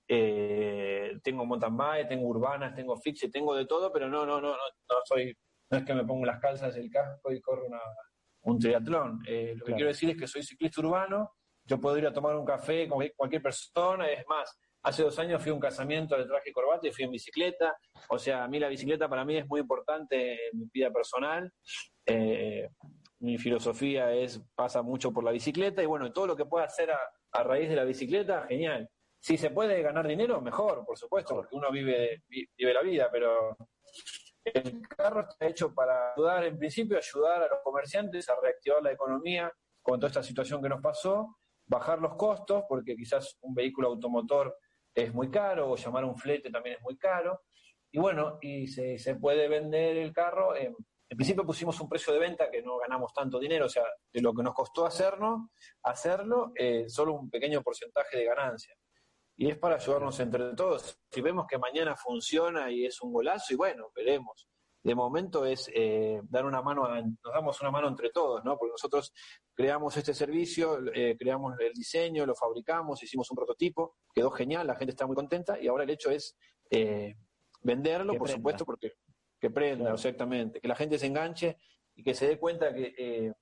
[0.08, 4.52] eh, tengo mountain bike, tengo urbanas, tengo fixe, tengo de todo, pero no, no, no,
[4.52, 5.38] no, no soy,
[5.70, 7.82] no es que me pongo las calzas, el casco y corro una,
[8.44, 9.22] un triatlón.
[9.28, 11.34] Eh, lo que quiero decir es que soy ciclista urbano,
[11.66, 15.42] yo puedo ir a tomar un café con cualquier persona, es más, Hace dos años
[15.42, 17.78] fui a un casamiento de traje y corbata y fui en bicicleta.
[18.10, 21.52] O sea, a mí la bicicleta para mí es muy importante en mi vida personal.
[22.06, 22.68] Eh,
[23.20, 26.92] mi filosofía es pasa mucho por la bicicleta y bueno, todo lo que pueda hacer
[26.92, 28.90] a, raíz de la bicicleta, genial.
[29.20, 33.56] Si se puede ganar dinero, mejor, por supuesto, porque uno vive, vive la vida, pero
[34.44, 38.92] el carro está hecho para ayudar, en principio, ayudar a los comerciantes a reactivar la
[38.92, 39.50] economía
[39.82, 44.58] con toda esta situación que nos pasó, bajar los costos, porque quizás un vehículo automotor
[44.94, 47.42] es muy caro, o llamar un flete también es muy caro.
[47.92, 50.56] Y bueno, y se, puede vender el carro.
[50.56, 50.76] En,
[51.10, 54.34] principio pusimos un precio de venta que no ganamos tanto dinero, o sea, de lo
[54.34, 55.50] que nos costó hacernos,
[55.84, 58.76] hacerlo, eh, solo un pequeño porcentaje de ganancia.
[59.38, 61.00] Y es para ayudarnos entre todos.
[61.12, 64.48] Si vemos que mañana funciona y es un golazo, y bueno, veremos
[64.84, 68.58] de momento es eh, dar una mano, nos damos una mano entre todos, ¿no?
[68.58, 69.14] Porque nosotros
[69.56, 74.76] creamos este servicio, eh, creamos el diseño, lo fabricamos, hicimos un prototipo, quedó genial, la
[74.76, 76.38] gente está muy contenta y ahora el hecho es
[76.70, 77.16] eh,
[77.62, 78.94] venderlo, por supuesto, porque
[79.40, 81.58] que prenda, exactamente, que la gente se enganche
[81.96, 83.34] y que se dé cuenta que,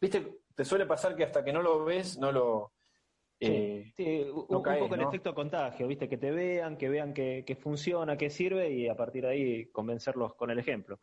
[0.00, 2.72] viste, te suele pasar que hasta que no lo ves, no lo,
[3.42, 6.08] Sí, eh, un, poco el efecto contagio, ¿viste?
[6.08, 10.34] Que te vean, que vean que, funciona, que sirve y a partir de ahí convencerlos
[10.36, 11.00] con el ejemplo.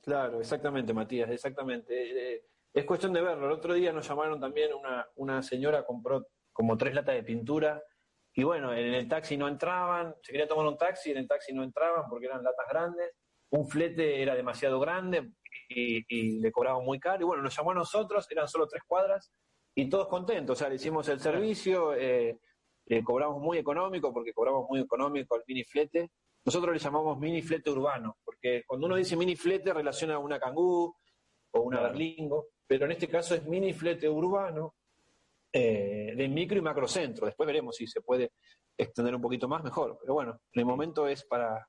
[0.00, 2.44] Claro, exactamente, Matías, exactamente.
[2.72, 3.46] Es cuestión de verlo.
[3.46, 7.82] El otro día nos llamaron también, una, una señora compró como tres latas de pintura
[8.32, 11.52] y bueno, en el taxi no entraban, se quería tomar un taxi, en el taxi
[11.52, 13.12] no entraban porque eran latas grandes,
[13.50, 15.32] un flete era demasiado grande
[15.68, 17.22] y, y le cobraban muy caro.
[17.22, 19.32] Y bueno, nos llamó a nosotros, eran solo tres cuadras
[19.74, 22.38] y todos contentos, o sea, le hicimos el servicio, eh,
[23.04, 26.10] cobramos muy económico, porque cobramos muy económico el mini flete.
[26.44, 30.40] Nosotros le llamamos mini flete urbano, porque cuando uno dice mini flete relaciona a una
[30.40, 30.94] cangú
[31.52, 34.76] o una berlingo, pero en este caso es mini flete urbano
[35.52, 37.26] eh, de micro y macrocentro.
[37.26, 38.34] Después veremos si se puede
[38.78, 39.98] extender un poquito más, mejor.
[40.00, 41.66] Pero bueno, en el momento es para,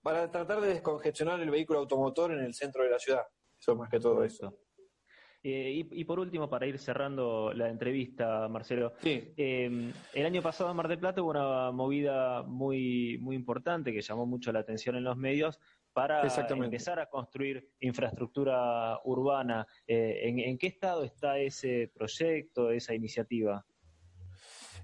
[0.00, 3.26] para tratar de descongestionar el vehículo automotor en el centro de la ciudad.
[3.60, 4.56] Eso más que todo eso.
[5.42, 10.76] Eh, y, por último, para ir cerrando la entrevista, Marcelo, em, el año pasado en
[10.76, 15.04] Mar del Plata hubo una movida muy, muy importante que llamó mucho la atención en
[15.04, 15.58] los medios
[15.92, 19.66] para empezar a construir infraestructura urbana.
[19.86, 23.64] Eh, ¿en, qué estado está ese proyecto, esa iniciativa?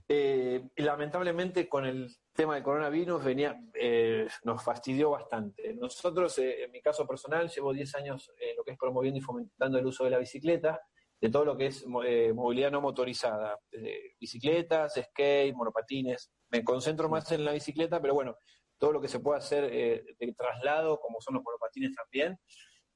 [0.09, 5.75] Eh, lamentablemente con el tema del coronavirus venía, eh, nos fastidió bastante.
[5.75, 9.23] Nosotros, eh, en mi caso personal, llevo 10 años en lo que es promoviendo y
[9.23, 10.81] fomentando el uso de la bicicleta
[11.21, 13.59] de todo lo que es eh, movilidad no motorizada,
[14.21, 16.31] bicicletas, skate, monopatines.
[16.51, 18.37] Me concentro más en la bicicleta, pero bueno,
[18.79, 22.39] todo lo que se puede hacer eh, de traslado, como son los monopatines también.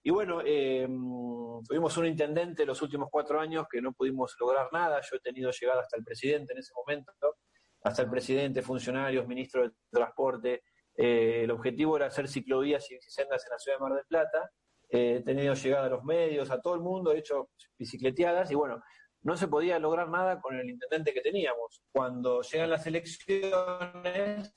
[0.02, 0.86] Y bueno, eh,
[1.66, 5.00] tuvimos un intendente los últimos cuatro años que no pudimos lograr nada.
[5.00, 7.12] Yo he tenido llegada hasta el presidente en ese momento,
[7.84, 10.62] hasta el presidente, funcionarios, ministro de Transporte.
[10.94, 14.50] el objetivo era hacer ciclovías y sendas en la ciudad de Mar del Plata
[14.92, 18.82] he tenido llegada a los medios, a todo el mundo, he hecho bicicleteadas y bueno,
[19.22, 21.82] no se podía lograr nada con el intendente que teníamos.
[21.90, 24.52] Cuando llegan las elecciones,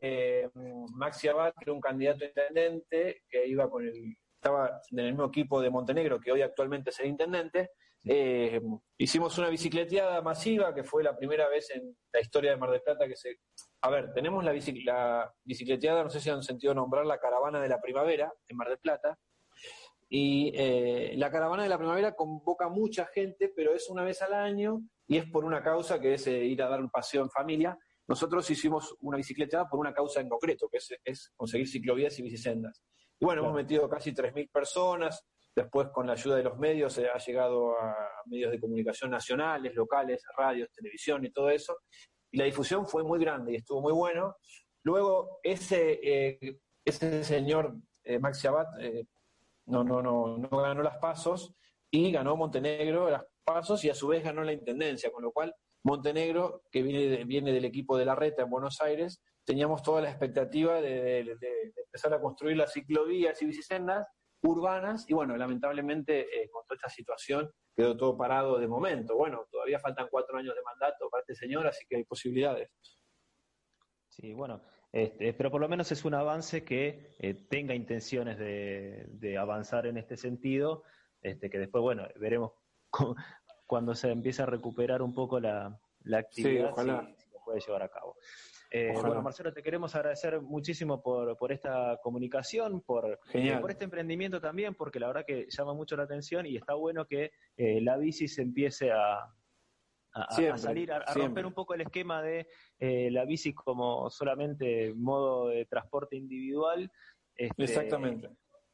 [0.00, 0.48] eh,
[0.94, 5.60] Maxi Abad, era un candidato intendente, que iba con el, estaba en el mismo equipo
[5.60, 7.70] de Montenegro, que hoy actualmente es el intendente,
[8.04, 8.60] eh,
[8.96, 12.82] hicimos una bicicleteada masiva, que fue la primera vez en la historia de Mar del
[12.82, 13.36] Plata que se...
[13.82, 17.68] A ver, tenemos la, la bicicleteada, no sé si han sentido nombrar, la caravana de
[17.68, 19.18] la primavera en Mar del Plata,
[20.08, 24.34] y eh, la caravana de la primavera convoca mucha gente, pero es una vez al
[24.34, 27.78] año y es por una causa que es ir a dar un paseo en familia.
[28.10, 32.82] Nosotros hicimos una bicicleteada por una causa en concreto, que es, conseguir ciclovías y bicisendas.
[33.20, 37.18] Y bueno, hemos metido casi 3.000 personas, Después, con la ayuda de los medios, ha
[37.18, 37.94] llegado a
[38.26, 41.78] medios de comunicación nacionales, locales, radios, televisión y todo eso.
[42.30, 44.36] Y la difusión fue muy grande y estuvo muy bueno.
[44.84, 49.06] Luego, ese, eh, ese señor eh, Maxi Abad eh,
[49.66, 51.52] no, no, no, no ganó las pasos
[51.90, 55.52] y ganó Montenegro las pasos y a su vez ganó la intendencia, con lo cual
[55.84, 60.80] Montenegro, que viene, del equipo de la Reta en Buenos Aires, teníamos toda la expectativa
[60.80, 64.06] de, de empezar a construir las ciclovías y bicisendas
[64.42, 69.16] urbanas y bueno, lamentablemente eh, con toda esta situación quedó todo parado de momento.
[69.16, 72.70] Bueno, todavía faltan cuatro años de mandato para este señor, así que hay posibilidades.
[74.08, 74.62] Sí, bueno,
[74.92, 79.96] este, pero por lo menos es un avance que eh, tenga intenciones de, avanzar en
[79.98, 80.82] este sentido,
[81.22, 82.52] este, que después, bueno, veremos
[83.70, 85.78] cuando se empiece a recuperar un poco la,
[86.12, 88.16] actividad, si, si lo puede llevar a cabo.
[88.68, 93.84] Eh, bueno, Marcelo, te queremos agradecer muchísimo por, por esta comunicación, por, eh, por este
[93.84, 97.80] emprendimiento también, porque la verdad que llama mucho la atención y está bueno que eh,
[97.80, 99.32] la bici se empiece a,
[100.56, 102.48] salir, a, romper un poco el esquema de
[102.80, 106.90] la bici como solamente modo de transporte individual.
[107.36, 108.30] Este, exactamente.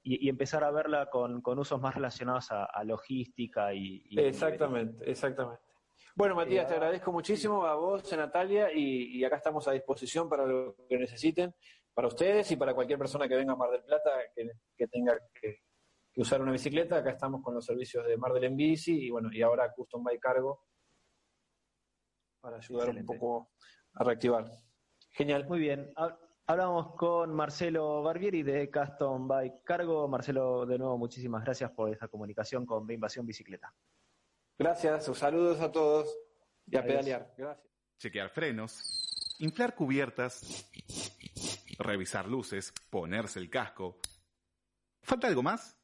[0.09, 5.61] Y, empezar a verla con, usos más relacionados a, logística y, exactamente, exactamente.
[6.15, 10.47] Bueno, Matías, te agradezco muchísimo a vos, a Natalia, y, acá estamos a disposición para
[10.47, 11.53] lo que necesiten,
[11.93, 15.63] para ustedes y para cualquier persona que venga a Mar del Plata que, tenga que,
[16.17, 16.99] usar una bicicleta.
[16.99, 20.05] Acá estamos con los servicios de Mar del En Bici y bueno, y ahora Custom
[20.05, 20.67] Bike Cargo
[22.41, 23.51] para ayudar un poco
[23.95, 24.49] a reactivar.
[25.11, 25.49] Genial.
[25.49, 25.93] Muy bien.
[26.49, 30.07] Hablamos con Marcelo Barbieri de Custom Bike Cargo.
[30.07, 33.75] Marcelo, de nuevo, muchísimas gracias por esta comunicación con Invasión Bicicleta.
[34.57, 36.09] Gracias, saludos a todos
[36.67, 37.35] y a pedalear.
[37.37, 37.67] Gracias.
[37.99, 40.71] Chequear frenos, inflar cubiertas,
[41.81, 43.99] revisar luces, ponerse el casco.
[45.03, 45.77] ¿Falta algo más?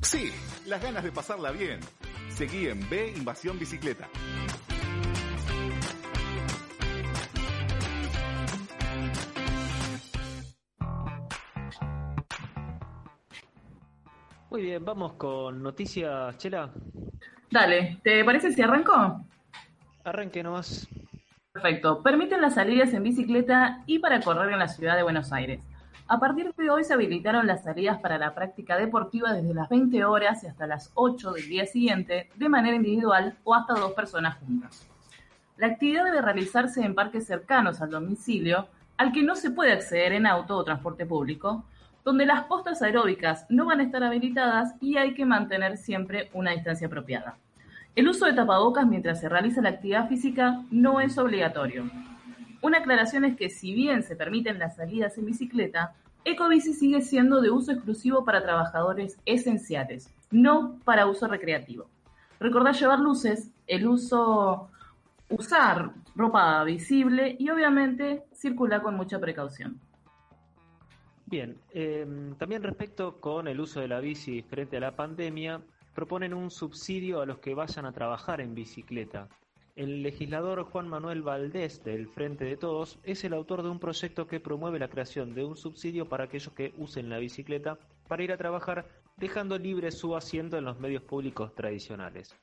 [0.00, 0.30] Sí,
[0.66, 1.80] las ganas de pasarla bien.
[2.28, 4.08] Seguí en B Invasión Bicicleta.
[14.54, 16.70] Muy bien, vamos con noticias, Chela.
[17.50, 19.20] Dale, ¿te parece si arranco?
[20.04, 20.86] Arranque nomás.
[21.52, 22.00] Perfecto.
[22.04, 25.60] Permiten las salidas en bicicleta y para correr en la ciudad de Buenos Aires.
[26.06, 30.04] A partir de hoy se habilitaron las salidas para la práctica deportiva desde las 20
[30.04, 34.38] horas y hasta las 8 del día siguiente, de manera individual o hasta dos personas
[34.38, 34.86] juntas.
[35.56, 40.12] La actividad debe realizarse en parques cercanos al domicilio, al que no se puede acceder
[40.12, 41.64] en auto o transporte público,
[42.04, 46.50] donde las postas aeróbicas no van a estar habilitadas y hay que mantener siempre una
[46.50, 47.38] distancia apropiada.
[47.96, 51.90] El uso de tapabocas mientras se realiza la actividad física no es obligatorio.
[52.60, 55.94] Una aclaración es que si bien se permiten las salidas en bicicleta,
[56.24, 61.86] Ecobici sigue siendo de uso exclusivo para trabajadores esenciales, no para uso recreativo.
[62.40, 64.68] Recordar llevar luces, el uso,
[65.30, 69.78] usar ropa visible y obviamente circular con mucha precaución.
[71.26, 75.62] Bien, em, también respecto con el uso de la bici frente a la pandemia,
[75.94, 79.28] proponen un subsidio a los que vayan a trabajar en bicicleta.
[79.74, 84.26] El legislador Juan Manuel Valdés del Frente de Todos es el autor de un proyecto
[84.26, 88.30] que promueve la creación de un subsidio para aquellos que usen la bicicleta para ir
[88.30, 92.36] a trabajar dejando libre su asiento en los medios públicos tradicionales.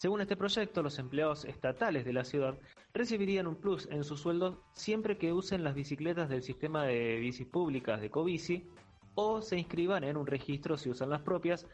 [0.00, 2.58] Según este proyecto, los empleados estatales de la ciudad
[2.94, 7.46] recibirían un plus en su sueldo siempre que usen las bicicletas del sistema de bicis
[7.46, 8.66] públicas de Covici
[9.14, 11.66] o se inscriban en un registro si usan las propias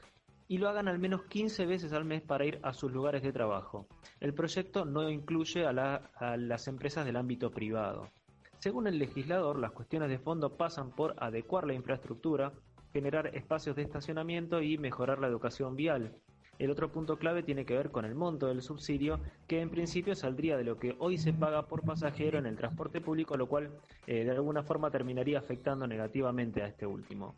[0.49, 3.33] y lo hagan al menos 15 veces al mes para ir a sus lugares de
[3.33, 3.87] trabajo.
[4.19, 8.11] El proyecto no incluye a, a las empresas del ámbito privado.
[8.59, 12.53] Según el legislador, las cuestiones de fondo pasan por adecuar la infraestructura,
[12.93, 16.13] generar espacios de estacionamiento y mejorar la educación vial.
[16.59, 20.15] El otro punto clave tiene que ver con el monto del subsidio, que en principio
[20.15, 23.71] saldría de lo que hoy se paga por pasajero en el transporte público, lo cual
[24.07, 27.37] eh, de alguna forma terminaría afectando negativamente a este último.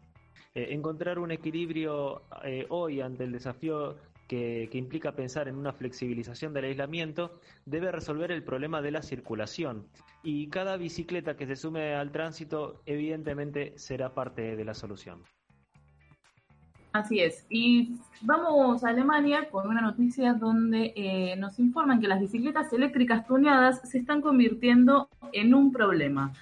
[0.55, 3.97] Eh, encontrar un equilibrio eh, hoy ante el desafío
[4.27, 9.03] que, que implica pensar en una flexibilización del aislamiento debe resolver el problema de la
[9.03, 9.87] circulación
[10.23, 15.23] y cada bicicleta que se sume al tránsito evidentemente será parte de la solución.
[16.93, 17.45] Así es.
[17.51, 23.27] Y vamos a Alemania con una noticia donde eh, nos informan que las bicicletas eléctricas
[23.27, 26.33] tuneadas se están convirtiendo en un problema.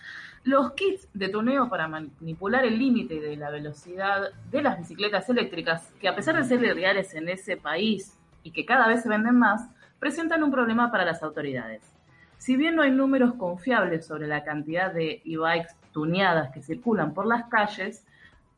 [0.45, 5.93] Los kits de tuneo para manipular el límite de la velocidad de las bicicletas eléctricas,
[6.01, 9.37] que a pesar de ser reales en ese país y que cada vez se venden
[9.37, 9.69] más,
[9.99, 11.83] presentan un problema para las autoridades.
[12.39, 17.27] Si bien no hay números confiables sobre la cantidad de e-bikes tuneadas que circulan por
[17.27, 18.05] las calles,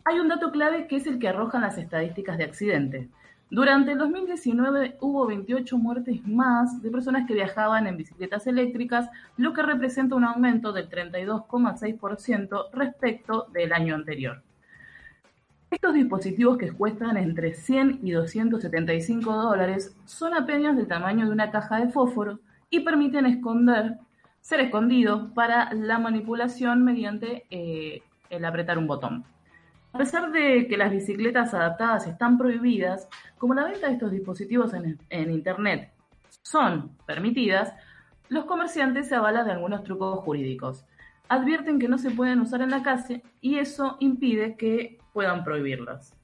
[0.08, 3.08] hay un dato clave que es el que arrojan las estadísticas de accidente.
[3.50, 9.52] Durante el 2019 hubo 28 muertes más de personas que viajaban en bicicletas eléctricas, lo
[9.52, 14.42] que representa un aumento del 32,6% respecto del año anterior.
[15.70, 21.50] Estos dispositivos que cuestan entre 100 y 275 dólares son apenas del tamaño de una
[21.50, 22.40] caja de fósforo
[22.70, 23.42] y permiten
[24.40, 28.00] ser escondidos para la manipulación mediante eh,
[28.30, 29.24] el apretar un botón.
[29.98, 34.72] A pesar de que las bicicletas adaptadas están prohibidas, como la venta de estos dispositivos
[34.72, 35.90] en, Internet
[36.40, 37.74] son permitidas,
[38.28, 40.86] los comerciantes se avalan de algunos trucos jurídicos.
[41.28, 46.14] Advierten que no se pueden usar en la calle y eso impide que puedan prohibirlos.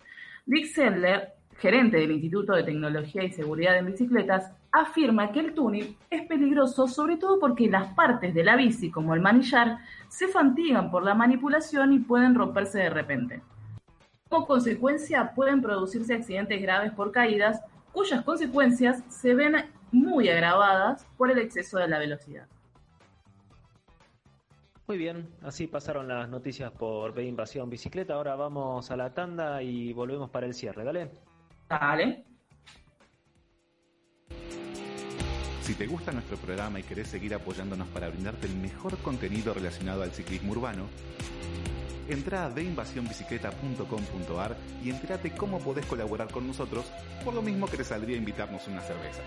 [0.46, 5.96] Dick Sedler, gerente del Instituto de Tecnología y Seguridad en Bicicletas, afirma que el tuning
[6.10, 10.92] es peligroso sobre todo porque las partes de la bici, como el manillar, se fatigan
[10.92, 13.42] por la manipulación y pueden romperse de repente.
[14.28, 17.60] Como consecuencia, pueden producirse accidentes graves por caídas,
[17.92, 22.46] cuyas consecuencias se ven muy agravadas por el exceso de la velocidad.
[24.86, 28.14] Muy bien, así pasaron las noticias por B Invasión Bicicleta.
[28.14, 30.84] Ahora vamos a la tanda y volvemos para el cierre.
[30.84, 31.10] Dale.
[31.68, 32.24] Dale.
[35.64, 40.02] Si te gusta nuestro programa y querés seguir apoyándonos para brindarte el mejor contenido relacionado
[40.02, 40.88] al ciclismo urbano,
[42.06, 46.84] entra a deinvasionbicicleta.com.ar y entérate cómo podés colaborar con nosotros,
[47.24, 49.22] por lo mismo que te saldría invitarnos una cerveza.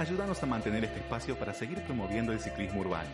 [0.00, 3.10] Ayúdanos a mantener este espacio para seguir promoviendo el ciclismo urbano.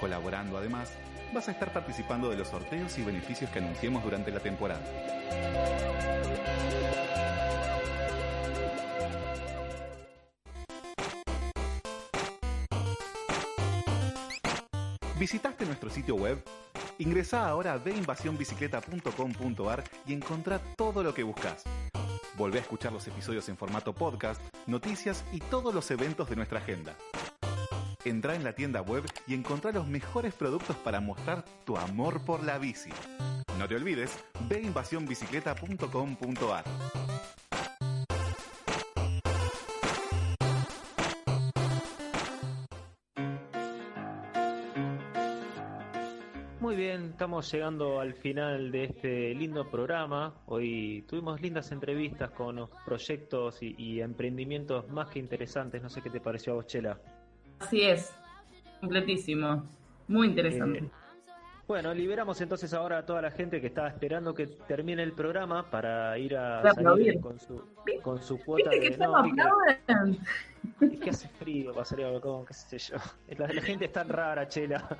[0.00, 0.90] Colaborando además,
[1.32, 4.82] vas a estar participando de los sorteos y beneficios que anunciemos durante la temporada.
[15.18, 16.42] ¿Visitaste nuestro sitio web?
[16.98, 17.78] Ingresá ahora a
[20.06, 21.64] y encontrá todo lo que buscas.
[22.36, 26.60] Volvé a escuchar los episodios en formato podcast, noticias y todos los eventos de nuestra
[26.60, 26.94] agenda.
[28.04, 32.44] Entrá en la tienda web y encontrá los mejores productos para mostrar tu amor por
[32.44, 32.90] la bici.
[33.58, 36.64] No te olvides, ve invasionbicicleta.com.ar.
[46.60, 50.40] Muy bien, estamos llegando al final de este lindo programa.
[50.46, 55.82] Hoy tuvimos lindas entrevistas con los proyectos y, y emprendimientos más que interesantes.
[55.82, 57.00] No sé qué te pareció a vos, Chela.
[57.60, 58.12] Así es,
[58.80, 59.64] completísimo,
[60.06, 60.78] muy interesante.
[60.78, 60.90] Eh,
[61.66, 65.70] bueno, liberamos entonces ahora a toda la gente que estaba esperando que termine el programa
[65.70, 67.62] para ir a salir con su,
[68.02, 68.96] con su cuota ¿Viste de...
[68.96, 70.18] no, que- aplauden?
[70.80, 72.96] es que hace frío para salir al balcón, qué sé yo.
[73.36, 74.86] La, la gente es tan rara, Chela.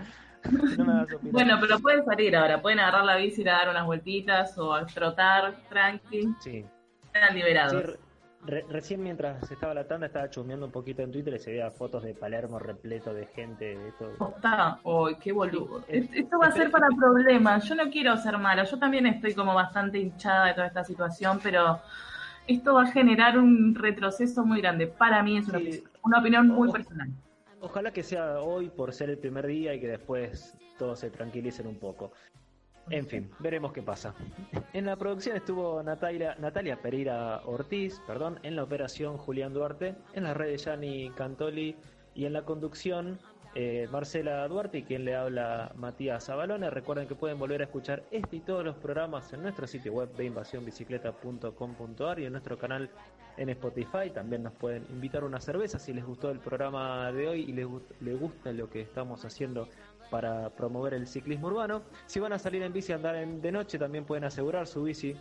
[0.78, 1.32] No me hagas opinar.
[1.32, 4.72] Bueno, pero pueden salir ahora, pueden agarrar la bici, ir a dar unas vueltitas o
[4.72, 6.64] a trotar, tranqui, Sí.
[7.12, 7.72] Sí, liberados.
[7.86, 7.98] re-
[8.46, 11.70] re- recién mientras estaba la tanda estaba chusmeando un poquito en Twitter y se veía
[11.70, 14.34] fotos de Palermo repleto de gente, de todo.
[14.36, 15.82] Está, uy, qué boludo.
[15.88, 17.64] Es- Esto va a ser para problemas.
[17.68, 18.64] Yo no quiero ser mala.
[18.64, 21.80] Yo también estoy como bastante hinchada de toda esta situación, pero
[22.46, 24.86] esto va a generar un retroceso muy grande.
[24.86, 25.84] Para mí es una, Sí.
[26.02, 27.08] una opinión muy personal.
[27.60, 31.66] Ojalá que sea hoy por ser el primer día y que después todos se tranquilicen
[31.66, 32.12] un poco.
[32.90, 34.14] En fin, veremos qué pasa.
[34.72, 40.24] En la producción estuvo Natalia, Natalia Pereira Ortiz, perdón, en la operación Julián Duarte, en
[40.24, 41.76] las redes Yani Cantoli
[42.14, 43.18] y en la conducción
[43.54, 46.70] eh, Marcela Duarte y quien le habla Matías Zabalone.
[46.70, 50.14] Recuerden que pueden volver a escuchar este y todos los programas en nuestro sitio web
[50.14, 52.90] de invasiónbicicleta.com.ar y en nuestro canal
[53.36, 54.10] en Spotify.
[54.12, 57.66] También nos pueden invitar una cerveza si les gustó el programa de hoy y les,
[58.00, 59.68] les gusta lo que estamos haciendo
[60.10, 61.82] para promover el ciclismo urbano.
[62.06, 65.16] Si van a salir en bici a andar de noche, también pueden asegurar su bici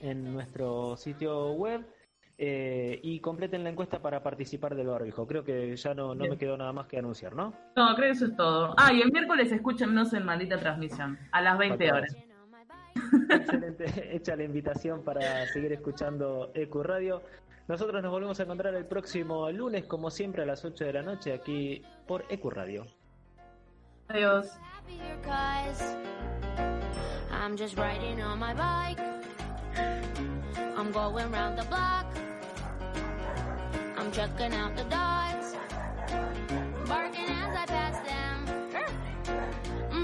[0.00, 1.86] en nuestro sitio web.
[2.42, 5.26] Eh, y completen la encuesta para participar del barbijo.
[5.26, 7.52] Creo que ya no, no me quedó nada más que anunciar, ¿no?
[7.76, 8.74] No, creo que eso es todo.
[8.78, 12.16] Ah, y el miércoles escúchennos en Maldita Transmisión, a las 20 horas.
[13.30, 13.84] Excelente,
[14.16, 17.22] hecha la invitación para seguir escuchando EQ Radio.
[17.68, 21.02] Nosotros nos volvemos a encontrar el próximo lunes, como siempre, a las 8 de la
[21.02, 22.86] noche, aquí por EQ Radio.
[24.10, 24.48] Adiós.
[27.30, 28.98] I'm just riding on my bike.
[30.76, 32.06] I'm going round the block.
[33.96, 35.54] I'm checking out the dogs.
[36.88, 38.46] Barking as I pass them.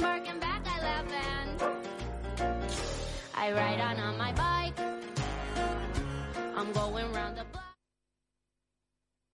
[0.00, 1.62] Barking back, I laugh and
[3.34, 4.78] I ride on on my bike.
[6.56, 7.45] I'm going round the.